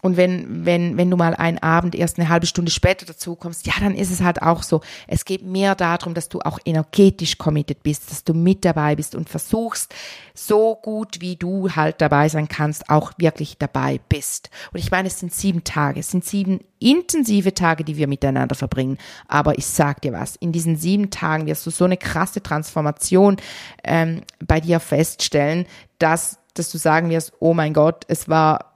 und 0.00 0.16
wenn, 0.16 0.64
wenn, 0.64 0.96
wenn 0.96 1.10
du 1.10 1.16
mal 1.16 1.34
einen 1.34 1.58
Abend 1.58 1.96
erst 1.96 2.18
eine 2.18 2.28
halbe 2.28 2.46
Stunde 2.46 2.70
später 2.70 3.04
dazu 3.04 3.34
kommst, 3.34 3.66
ja, 3.66 3.72
dann 3.80 3.96
ist 3.96 4.12
es 4.12 4.20
halt 4.20 4.42
auch 4.42 4.62
so. 4.62 4.80
Es 5.08 5.24
geht 5.24 5.42
mehr 5.42 5.74
darum, 5.74 6.14
dass 6.14 6.28
du 6.28 6.40
auch 6.40 6.60
energetisch 6.64 7.36
committed 7.36 7.82
bist, 7.82 8.10
dass 8.10 8.22
du 8.22 8.32
mit 8.32 8.64
dabei 8.64 8.94
bist 8.94 9.16
und 9.16 9.28
versuchst, 9.28 9.92
so 10.34 10.76
gut 10.76 11.20
wie 11.20 11.34
du 11.34 11.70
halt 11.70 12.00
dabei 12.00 12.28
sein 12.28 12.46
kannst, 12.46 12.88
auch 12.90 13.12
wirklich 13.18 13.58
dabei 13.58 14.00
bist. 14.08 14.50
Und 14.72 14.78
ich 14.78 14.92
meine, 14.92 15.08
es 15.08 15.18
sind 15.18 15.34
sieben 15.34 15.64
Tage, 15.64 15.98
es 15.98 16.12
sind 16.12 16.24
sieben 16.24 16.60
intensive 16.78 17.52
Tage, 17.54 17.82
die 17.82 17.96
wir 17.96 18.06
miteinander 18.06 18.54
verbringen. 18.54 18.98
Aber 19.26 19.58
ich 19.58 19.66
sag 19.66 20.00
dir 20.02 20.12
was, 20.12 20.36
in 20.36 20.52
diesen 20.52 20.76
sieben 20.76 21.10
Tagen 21.10 21.46
wirst 21.46 21.66
du 21.66 21.70
so 21.70 21.84
eine 21.84 21.96
krasse 21.96 22.40
Transformation 22.40 23.36
ähm, 23.82 24.22
bei 24.38 24.60
dir 24.60 24.78
feststellen, 24.78 25.66
dass, 25.98 26.38
dass 26.54 26.70
du 26.70 26.78
sagen 26.78 27.10
wirst, 27.10 27.32
oh 27.40 27.52
mein 27.52 27.74
Gott, 27.74 28.04
es 28.06 28.28
war 28.28 28.67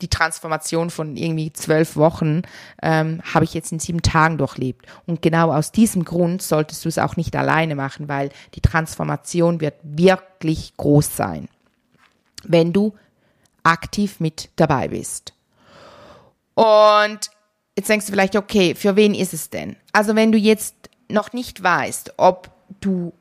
die 0.00 0.08
Transformation 0.08 0.90
von 0.90 1.16
irgendwie 1.16 1.52
zwölf 1.52 1.96
Wochen 1.96 2.42
ähm, 2.82 3.20
habe 3.22 3.44
ich 3.44 3.54
jetzt 3.54 3.72
in 3.72 3.78
sieben 3.78 4.02
Tagen 4.02 4.38
durchlebt. 4.38 4.86
Und 5.06 5.22
genau 5.22 5.52
aus 5.52 5.72
diesem 5.72 6.04
Grund 6.04 6.42
solltest 6.42 6.84
du 6.84 6.88
es 6.88 6.98
auch 6.98 7.16
nicht 7.16 7.36
alleine 7.36 7.74
machen, 7.74 8.08
weil 8.08 8.30
die 8.54 8.60
Transformation 8.60 9.60
wird 9.60 9.74
wirklich 9.82 10.76
groß 10.76 11.16
sein, 11.16 11.48
wenn 12.44 12.72
du 12.72 12.94
aktiv 13.62 14.20
mit 14.20 14.50
dabei 14.56 14.88
bist. 14.88 15.34
Und 16.54 17.30
jetzt 17.76 17.88
denkst 17.88 18.06
du 18.06 18.12
vielleicht, 18.12 18.36
okay, 18.36 18.74
für 18.74 18.96
wen 18.96 19.14
ist 19.14 19.32
es 19.32 19.50
denn? 19.50 19.76
Also 19.92 20.16
wenn 20.16 20.32
du 20.32 20.38
jetzt 20.38 20.74
noch 21.08 21.32
nicht 21.32 21.62
weißt, 21.62 22.14
ob 22.16 22.50
du 22.80 23.12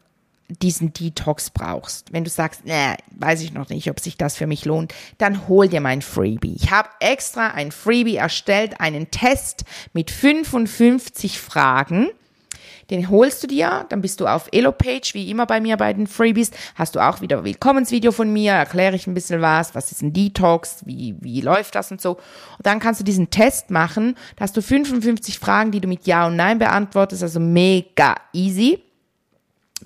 diesen 0.50 0.94
Detox 0.94 1.50
brauchst, 1.50 2.14
wenn 2.14 2.24
du 2.24 2.30
sagst, 2.30 2.66
nee, 2.66 2.96
weiß 3.12 3.42
ich 3.42 3.54
noch 3.54 3.70
nicht, 3.70 3.90
ob 3.90 4.00
sich 4.00 4.18
das 4.18 4.38
für 4.38 4.48
mich 4.48 4.64
lohnt, 4.64 4.94
dann 5.18 5.48
hol 5.48 5.68
dir 5.68 5.82
mein 5.82 6.02
Freebie. 6.02 6.56
Ich 6.56 6.72
habe 6.72 6.90
extra 7.00 7.50
ein 7.50 7.72
Freebie 7.72 8.16
erstellt, 8.16 8.80
einen 8.80 9.12
Test 9.12 9.66
mit 9.94 10.10
55 10.10 11.40
Fragen. 11.40 12.08
Den 12.90 13.10
holst 13.10 13.44
du 13.44 13.48
dir, 13.48 13.86
dann 13.90 14.00
bist 14.00 14.22
du 14.22 14.28
auf 14.28 14.48
Elopage, 14.54 15.14
wie 15.14 15.30
immer 15.30 15.46
bei 15.46 15.60
mir 15.60 15.76
bei 15.76 15.92
den 15.92 16.08
Freebies, 16.08 16.52
hast 16.76 16.96
du 16.96 17.02
auch 17.02 17.20
wieder 17.20 17.40
ein 17.40 17.44
Willkommensvideo 17.44 18.14
von 18.14 18.32
mir, 18.32 18.54
erkläre 18.54 18.96
ich 18.96 19.08
ein 19.08 19.14
bisschen 19.14 19.42
was, 19.42 19.76
was 19.76 19.92
ist 19.92 20.02
ein 20.02 20.14
Detox, 20.14 20.86
wie, 20.86 21.16
wie 21.20 21.42
läuft 21.42 21.76
das 21.76 21.92
und 21.92 22.00
so. 22.00 22.12
Und 22.12 22.66
dann 22.66 22.80
kannst 22.80 23.02
du 23.02 23.04
diesen 23.04 23.30
Test 23.30 23.72
machen, 23.72 24.16
da 24.38 24.44
hast 24.44 24.56
du 24.56 24.62
55 24.62 25.38
Fragen, 25.38 25.72
die 25.72 25.82
du 25.82 25.90
mit 25.90 26.08
Ja 26.08 26.28
und 26.28 26.38
Nein 26.38 26.60
beantwortest, 26.60 27.24
also 27.24 27.42
mega 27.42 28.16
easy 28.32 28.82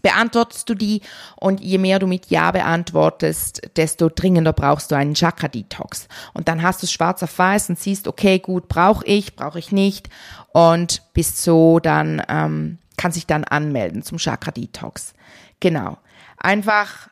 beantwortest 0.01 0.69
du 0.69 0.75
die 0.75 1.01
und 1.36 1.60
je 1.60 1.77
mehr 1.77 1.99
du 1.99 2.08
mit 2.08 2.27
Ja 2.27 2.51
beantwortest, 2.51 3.62
desto 3.75 4.10
dringender 4.10 4.54
brauchst 4.54 4.91
du 4.91 4.95
einen 4.95 5.15
Chakra-Detox. 5.15 6.08
Und 6.34 6.47
dann 6.47 6.62
hast 6.62 6.82
du 6.82 6.86
es 6.86 6.91
schwarz 6.91 7.21
auf 7.23 7.38
weiß 7.38 7.69
und 7.69 7.80
siehst, 7.80 8.08
okay, 8.08 8.39
gut, 8.39 8.67
brauche 8.67 9.06
ich, 9.06 9.36
brauche 9.36 9.60
ich 9.60 9.71
nicht 9.71 10.10
und 10.54 11.01
bist 11.13 11.43
so 11.43 11.80
dann, 11.80 12.21
ähm, 12.30 12.77
kann 12.97 13.12
sich 13.12 13.27
dann 13.27 13.43
anmelden 13.43 14.04
zum 14.04 14.17
Chakra-Detox. 14.17 15.13
Genau. 15.60 15.97
Einfach, 16.38 17.10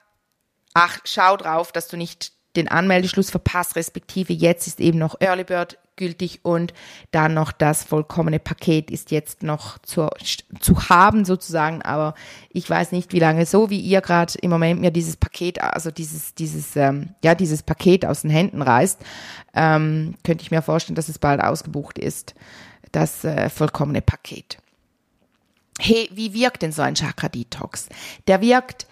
ach, 0.73 0.99
schau 1.03 1.35
drauf, 1.37 1.71
dass 1.71 1.87
du 1.87 1.97
nicht 1.97 2.31
den 2.55 2.67
Anmeldeschluss 2.67 3.29
verpasst, 3.29 3.75
respektive 3.75 4.33
jetzt 4.33 4.67
ist 4.67 4.79
eben 4.79 4.97
noch 4.97 5.19
Early 5.19 5.43
Bird 5.43 5.77
gültig 5.99 6.39
und 6.43 6.73
dann 7.11 7.35
noch 7.35 7.51
das 7.51 7.83
vollkommene 7.83 8.39
Paket 8.39 8.89
ist 8.89 9.11
jetzt 9.11 9.43
noch 9.43 9.77
zu, 9.79 10.07
zu 10.59 10.89
haben 10.89 11.25
sozusagen, 11.25 11.83
aber 11.83 12.15
ich 12.49 12.67
weiß 12.67 12.91
nicht, 12.93 13.13
wie 13.13 13.19
lange 13.19 13.45
so 13.45 13.69
wie 13.69 13.79
ihr 13.79 14.01
gerade 14.01 14.33
im 14.41 14.49
Moment 14.49 14.81
mir 14.81 14.89
dieses 14.89 15.17
Paket, 15.17 15.61
also 15.61 15.91
dieses, 15.91 16.33
dieses, 16.33 16.75
ähm, 16.75 17.09
ja, 17.23 17.35
dieses 17.35 17.61
Paket 17.61 18.05
aus 18.05 18.21
den 18.21 18.31
Händen 18.31 18.63
reißt, 18.63 18.99
ähm, 19.53 20.15
könnte 20.23 20.41
ich 20.41 20.49
mir 20.49 20.63
vorstellen, 20.63 20.95
dass 20.95 21.09
es 21.09 21.19
bald 21.19 21.41
ausgebucht 21.41 21.99
ist, 21.99 22.33
das 22.91 23.23
äh, 23.23 23.49
vollkommene 23.49 24.01
Paket. 24.01 24.57
Hey, 25.79 26.09
wie 26.13 26.33
wirkt 26.33 26.61
denn 26.61 26.71
so 26.71 26.81
ein 26.81 26.95
Chakra-Detox? 26.95 27.89
Der 28.27 28.41
wirkt 28.41 28.87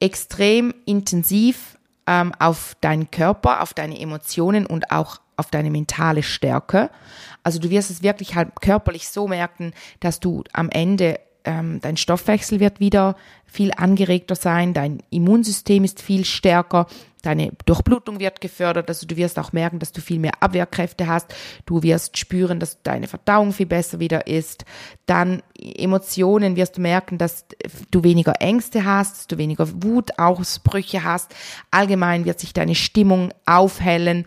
extrem 0.00 0.74
intensiv 0.84 1.76
ähm, 2.06 2.32
auf 2.38 2.76
deinen 2.80 3.10
Körper, 3.10 3.62
auf 3.62 3.74
deine 3.74 4.00
Emotionen 4.00 4.66
und 4.66 4.90
auch 4.90 5.18
auf 5.36 5.50
deine 5.50 5.70
mentale 5.70 6.22
Stärke. 6.22 6.90
Also 7.42 7.58
du 7.58 7.70
wirst 7.70 7.90
es 7.90 8.02
wirklich 8.02 8.34
halt 8.34 8.60
körperlich 8.60 9.08
so 9.08 9.28
merken, 9.28 9.72
dass 10.00 10.20
du 10.20 10.44
am 10.52 10.70
Ende 10.70 11.20
ähm, 11.46 11.78
dein 11.80 11.96
Stoffwechsel 11.96 12.60
wird 12.60 12.80
wieder 12.80 13.16
viel 13.46 13.70
angeregter 13.74 14.34
sein, 14.34 14.74
dein 14.74 15.02
Immunsystem 15.10 15.84
ist 15.84 16.02
viel 16.02 16.24
stärker, 16.24 16.86
deine 17.22 17.52
Durchblutung 17.64 18.18
wird 18.18 18.40
gefördert, 18.40 18.88
also 18.88 19.06
du 19.06 19.16
wirst 19.16 19.38
auch 19.38 19.52
merken, 19.52 19.78
dass 19.78 19.92
du 19.92 20.00
viel 20.00 20.18
mehr 20.18 20.32
Abwehrkräfte 20.40 21.06
hast, 21.06 21.34
du 21.64 21.82
wirst 21.82 22.18
spüren, 22.18 22.60
dass 22.60 22.82
deine 22.82 23.06
Verdauung 23.06 23.52
viel 23.52 23.66
besser 23.66 24.00
wieder 24.00 24.26
ist, 24.26 24.64
dann 25.06 25.42
Emotionen 25.56 26.56
wirst 26.56 26.76
du 26.76 26.80
merken, 26.80 27.16
dass 27.16 27.46
du 27.90 28.02
weniger 28.02 28.40
Ängste 28.40 28.84
hast, 28.84 29.16
dass 29.16 29.26
du 29.28 29.38
weniger 29.38 29.68
Wutausbrüche 29.82 31.04
hast, 31.04 31.34
allgemein 31.70 32.24
wird 32.24 32.40
sich 32.40 32.52
deine 32.52 32.74
Stimmung 32.74 33.32
aufhellen, 33.46 34.26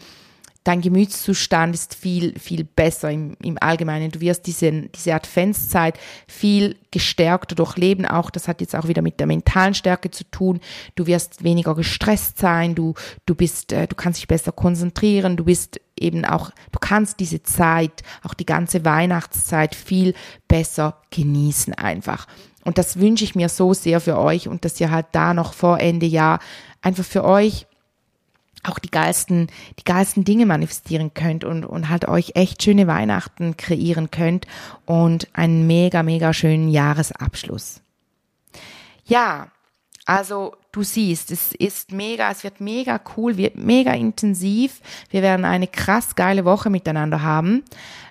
dein 0.63 0.81
Gemütszustand 0.81 1.73
ist 1.73 1.95
viel, 1.95 2.37
viel 2.37 2.63
besser 2.63 3.09
im, 3.09 3.35
im 3.41 3.57
Allgemeinen. 3.59 4.11
Du 4.11 4.19
wirst 4.19 4.45
diese, 4.45 4.71
diese 4.71 5.13
Adventszeit 5.13 5.97
viel 6.27 6.75
gestärkter 6.91 7.55
durchleben. 7.55 8.05
Auch 8.05 8.29
das 8.29 8.47
hat 8.47 8.61
jetzt 8.61 8.75
auch 8.75 8.87
wieder 8.87 9.01
mit 9.01 9.19
der 9.19 9.27
mentalen 9.27 9.73
Stärke 9.73 10.11
zu 10.11 10.23
tun. 10.25 10.59
Du 10.95 11.07
wirst 11.07 11.43
weniger 11.43 11.75
gestresst 11.75 12.39
sein. 12.39 12.75
Du, 12.75 12.93
du 13.25 13.35
bist, 13.35 13.71
äh, 13.71 13.87
du 13.87 13.95
kannst 13.95 14.19
dich 14.19 14.27
besser 14.27 14.51
konzentrieren. 14.51 15.37
Du 15.37 15.45
bist 15.45 15.79
eben 15.97 16.25
auch, 16.25 16.51
du 16.71 16.79
kannst 16.79 17.19
diese 17.19 17.41
Zeit, 17.41 18.03
auch 18.23 18.33
die 18.33 18.45
ganze 18.45 18.85
Weihnachtszeit 18.85 19.75
viel 19.75 20.13
besser 20.47 21.01
genießen 21.11 21.73
einfach. 21.73 22.27
Und 22.65 22.77
das 22.77 22.99
wünsche 22.99 23.23
ich 23.23 23.35
mir 23.35 23.49
so 23.49 23.73
sehr 23.73 24.01
für 24.01 24.17
euch 24.17 24.47
und 24.47 24.65
dass 24.65 24.79
ihr 24.79 24.91
halt 24.91 25.07
da 25.13 25.33
noch 25.33 25.53
vor 25.53 25.79
Ende 25.79 26.05
Jahr 26.05 26.39
einfach 26.81 27.05
für 27.05 27.23
euch 27.23 27.65
auch 28.63 28.79
die 28.79 28.91
geilsten, 28.91 29.47
die 29.79 29.83
geilsten 29.83 30.23
Dinge 30.23 30.45
manifestieren 30.45 31.13
könnt 31.13 31.43
und, 31.43 31.65
und 31.65 31.89
halt 31.89 32.07
euch 32.07 32.31
echt 32.35 32.61
schöne 32.61 32.87
Weihnachten 32.87 33.57
kreieren 33.57 34.11
könnt 34.11 34.47
und 34.85 35.27
einen 35.33 35.67
mega, 35.67 36.03
mega 36.03 36.33
schönen 36.33 36.69
Jahresabschluss. 36.69 37.81
Ja, 39.05 39.47
also 40.05 40.55
du 40.71 40.83
siehst, 40.83 41.31
es 41.31 41.53
ist 41.53 41.91
mega, 41.91 42.31
es 42.31 42.43
wird 42.43 42.59
mega 42.59 42.99
cool, 43.15 43.37
wird 43.37 43.55
mega 43.55 43.93
intensiv. 43.93 44.81
Wir 45.09 45.21
werden 45.21 45.45
eine 45.45 45.67
krass 45.67 46.15
geile 46.15 46.45
Woche 46.45 46.69
miteinander 46.69 47.21
haben. 47.21 47.63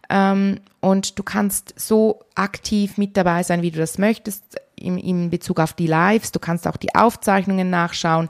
Ähm, 0.08 0.61
und 0.80 1.18
du 1.18 1.22
kannst 1.22 1.74
so 1.78 2.20
aktiv 2.34 2.98
mit 2.98 3.16
dabei 3.16 3.42
sein, 3.42 3.62
wie 3.62 3.70
du 3.70 3.78
das 3.78 3.98
möchtest, 3.98 4.56
in, 4.76 4.96
in 4.96 5.30
Bezug 5.30 5.61
auf 5.61 5.72
die 5.72 5.87
Lives. 5.88 6.32
Du 6.32 6.38
kannst 6.38 6.66
auch 6.66 6.76
die 6.76 6.94
Aufzeichnungen 6.94 7.68
nachschauen. 7.68 8.28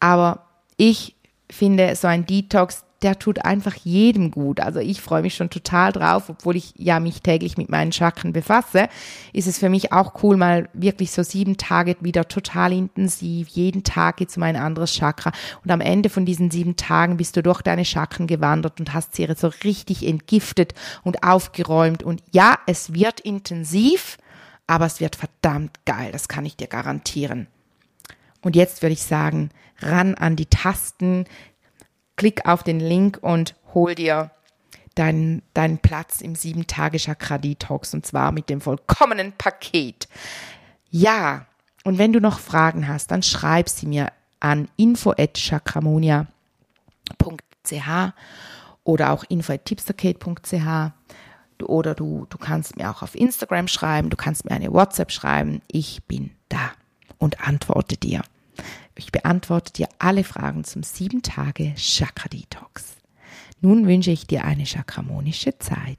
Aber 0.00 0.46
ich 0.76 1.14
finde, 1.54 1.94
so 1.96 2.08
ein 2.08 2.26
Detox, 2.26 2.84
der 3.02 3.18
tut 3.18 3.44
einfach 3.44 3.74
jedem 3.76 4.30
gut. 4.30 4.60
Also 4.60 4.78
ich 4.78 5.00
freue 5.00 5.22
mich 5.22 5.34
schon 5.34 5.48
total 5.48 5.92
drauf, 5.92 6.28
obwohl 6.28 6.56
ich 6.56 6.74
ja 6.76 7.00
mich 7.00 7.22
täglich 7.22 7.56
mit 7.56 7.70
meinen 7.70 7.92
Chakren 7.92 8.32
befasse, 8.32 8.88
ist 9.32 9.46
es 9.46 9.58
für 9.58 9.70
mich 9.70 9.92
auch 9.92 10.22
cool, 10.22 10.36
mal 10.36 10.68
wirklich 10.74 11.10
so 11.10 11.22
sieben 11.22 11.56
Tage 11.56 11.96
wieder 12.00 12.28
total 12.28 12.72
intensiv. 12.72 13.48
Jeden 13.48 13.84
Tag 13.84 14.18
geht 14.18 14.36
um 14.36 14.42
ein 14.42 14.56
anderes 14.56 14.92
Chakra. 14.92 15.32
Und 15.64 15.70
am 15.70 15.80
Ende 15.80 16.10
von 16.10 16.26
diesen 16.26 16.50
sieben 16.50 16.76
Tagen 16.76 17.16
bist 17.16 17.36
du 17.36 17.42
durch 17.42 17.62
deine 17.62 17.84
Chakren 17.84 18.26
gewandert 18.26 18.80
und 18.80 18.92
hast 18.92 19.14
sie 19.14 19.26
so 19.34 19.50
richtig 19.64 20.06
entgiftet 20.06 20.74
und 21.02 21.24
aufgeräumt. 21.24 22.02
Und 22.02 22.22
ja, 22.32 22.58
es 22.66 22.92
wird 22.92 23.20
intensiv, 23.20 24.18
aber 24.66 24.84
es 24.84 25.00
wird 25.00 25.16
verdammt 25.16 25.86
geil. 25.86 26.10
Das 26.12 26.28
kann 26.28 26.44
ich 26.44 26.56
dir 26.56 26.66
garantieren. 26.66 27.46
Und 28.42 28.56
jetzt 28.56 28.82
würde 28.82 28.92
ich 28.94 29.02
sagen, 29.02 29.50
ran 29.78 30.14
an 30.14 30.36
die 30.36 30.46
Tasten, 30.46 31.24
klick 32.16 32.46
auf 32.46 32.62
den 32.62 32.80
Link 32.80 33.18
und 33.20 33.54
hol 33.74 33.94
dir 33.94 34.30
deinen, 34.94 35.42
deinen 35.54 35.78
Platz 35.78 36.20
im 36.20 36.34
7-Tage-Chakra-Detox 36.34 37.94
und 37.94 38.04
zwar 38.06 38.32
mit 38.32 38.50
dem 38.50 38.60
vollkommenen 38.60 39.32
Paket. 39.32 40.08
Ja, 40.90 41.46
und 41.84 41.98
wenn 41.98 42.12
du 42.12 42.20
noch 42.20 42.40
Fragen 42.40 42.88
hast, 42.88 43.10
dann 43.10 43.22
schreib 43.22 43.68
sie 43.68 43.86
mir 43.86 44.12
an 44.40 44.68
info.chakramonia.ch 44.76 46.26
oder 48.84 49.10
auch 49.12 49.24
info.tipsterkate.ch 49.28 50.92
oder 51.62 51.94
du, 51.94 52.26
du 52.28 52.38
kannst 52.38 52.76
mir 52.76 52.90
auch 52.90 53.02
auf 53.02 53.14
Instagram 53.14 53.68
schreiben, 53.68 54.10
du 54.10 54.16
kannst 54.16 54.44
mir 54.44 54.52
eine 54.52 54.72
WhatsApp 54.72 55.12
schreiben. 55.12 55.60
Ich 55.68 56.02
bin 56.04 56.30
da 56.48 56.70
und 57.20 57.46
antworte 57.46 57.96
dir. 57.96 58.22
Ich 58.96 59.12
beantworte 59.12 59.72
dir 59.72 59.88
alle 60.00 60.24
Fragen 60.24 60.64
zum 60.64 60.82
7 60.82 61.22
Tage 61.22 61.74
Chakra 61.76 62.28
Detox. 62.28 62.96
Nun 63.60 63.86
wünsche 63.86 64.10
ich 64.10 64.26
dir 64.26 64.44
eine 64.44 64.66
chakramonische 64.66 65.56
Zeit. 65.58 65.98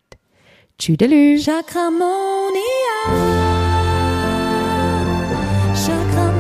Tschüdelü. 0.78 1.40
Chakramonia. 1.40 2.52
Chakramonia. 5.74 6.31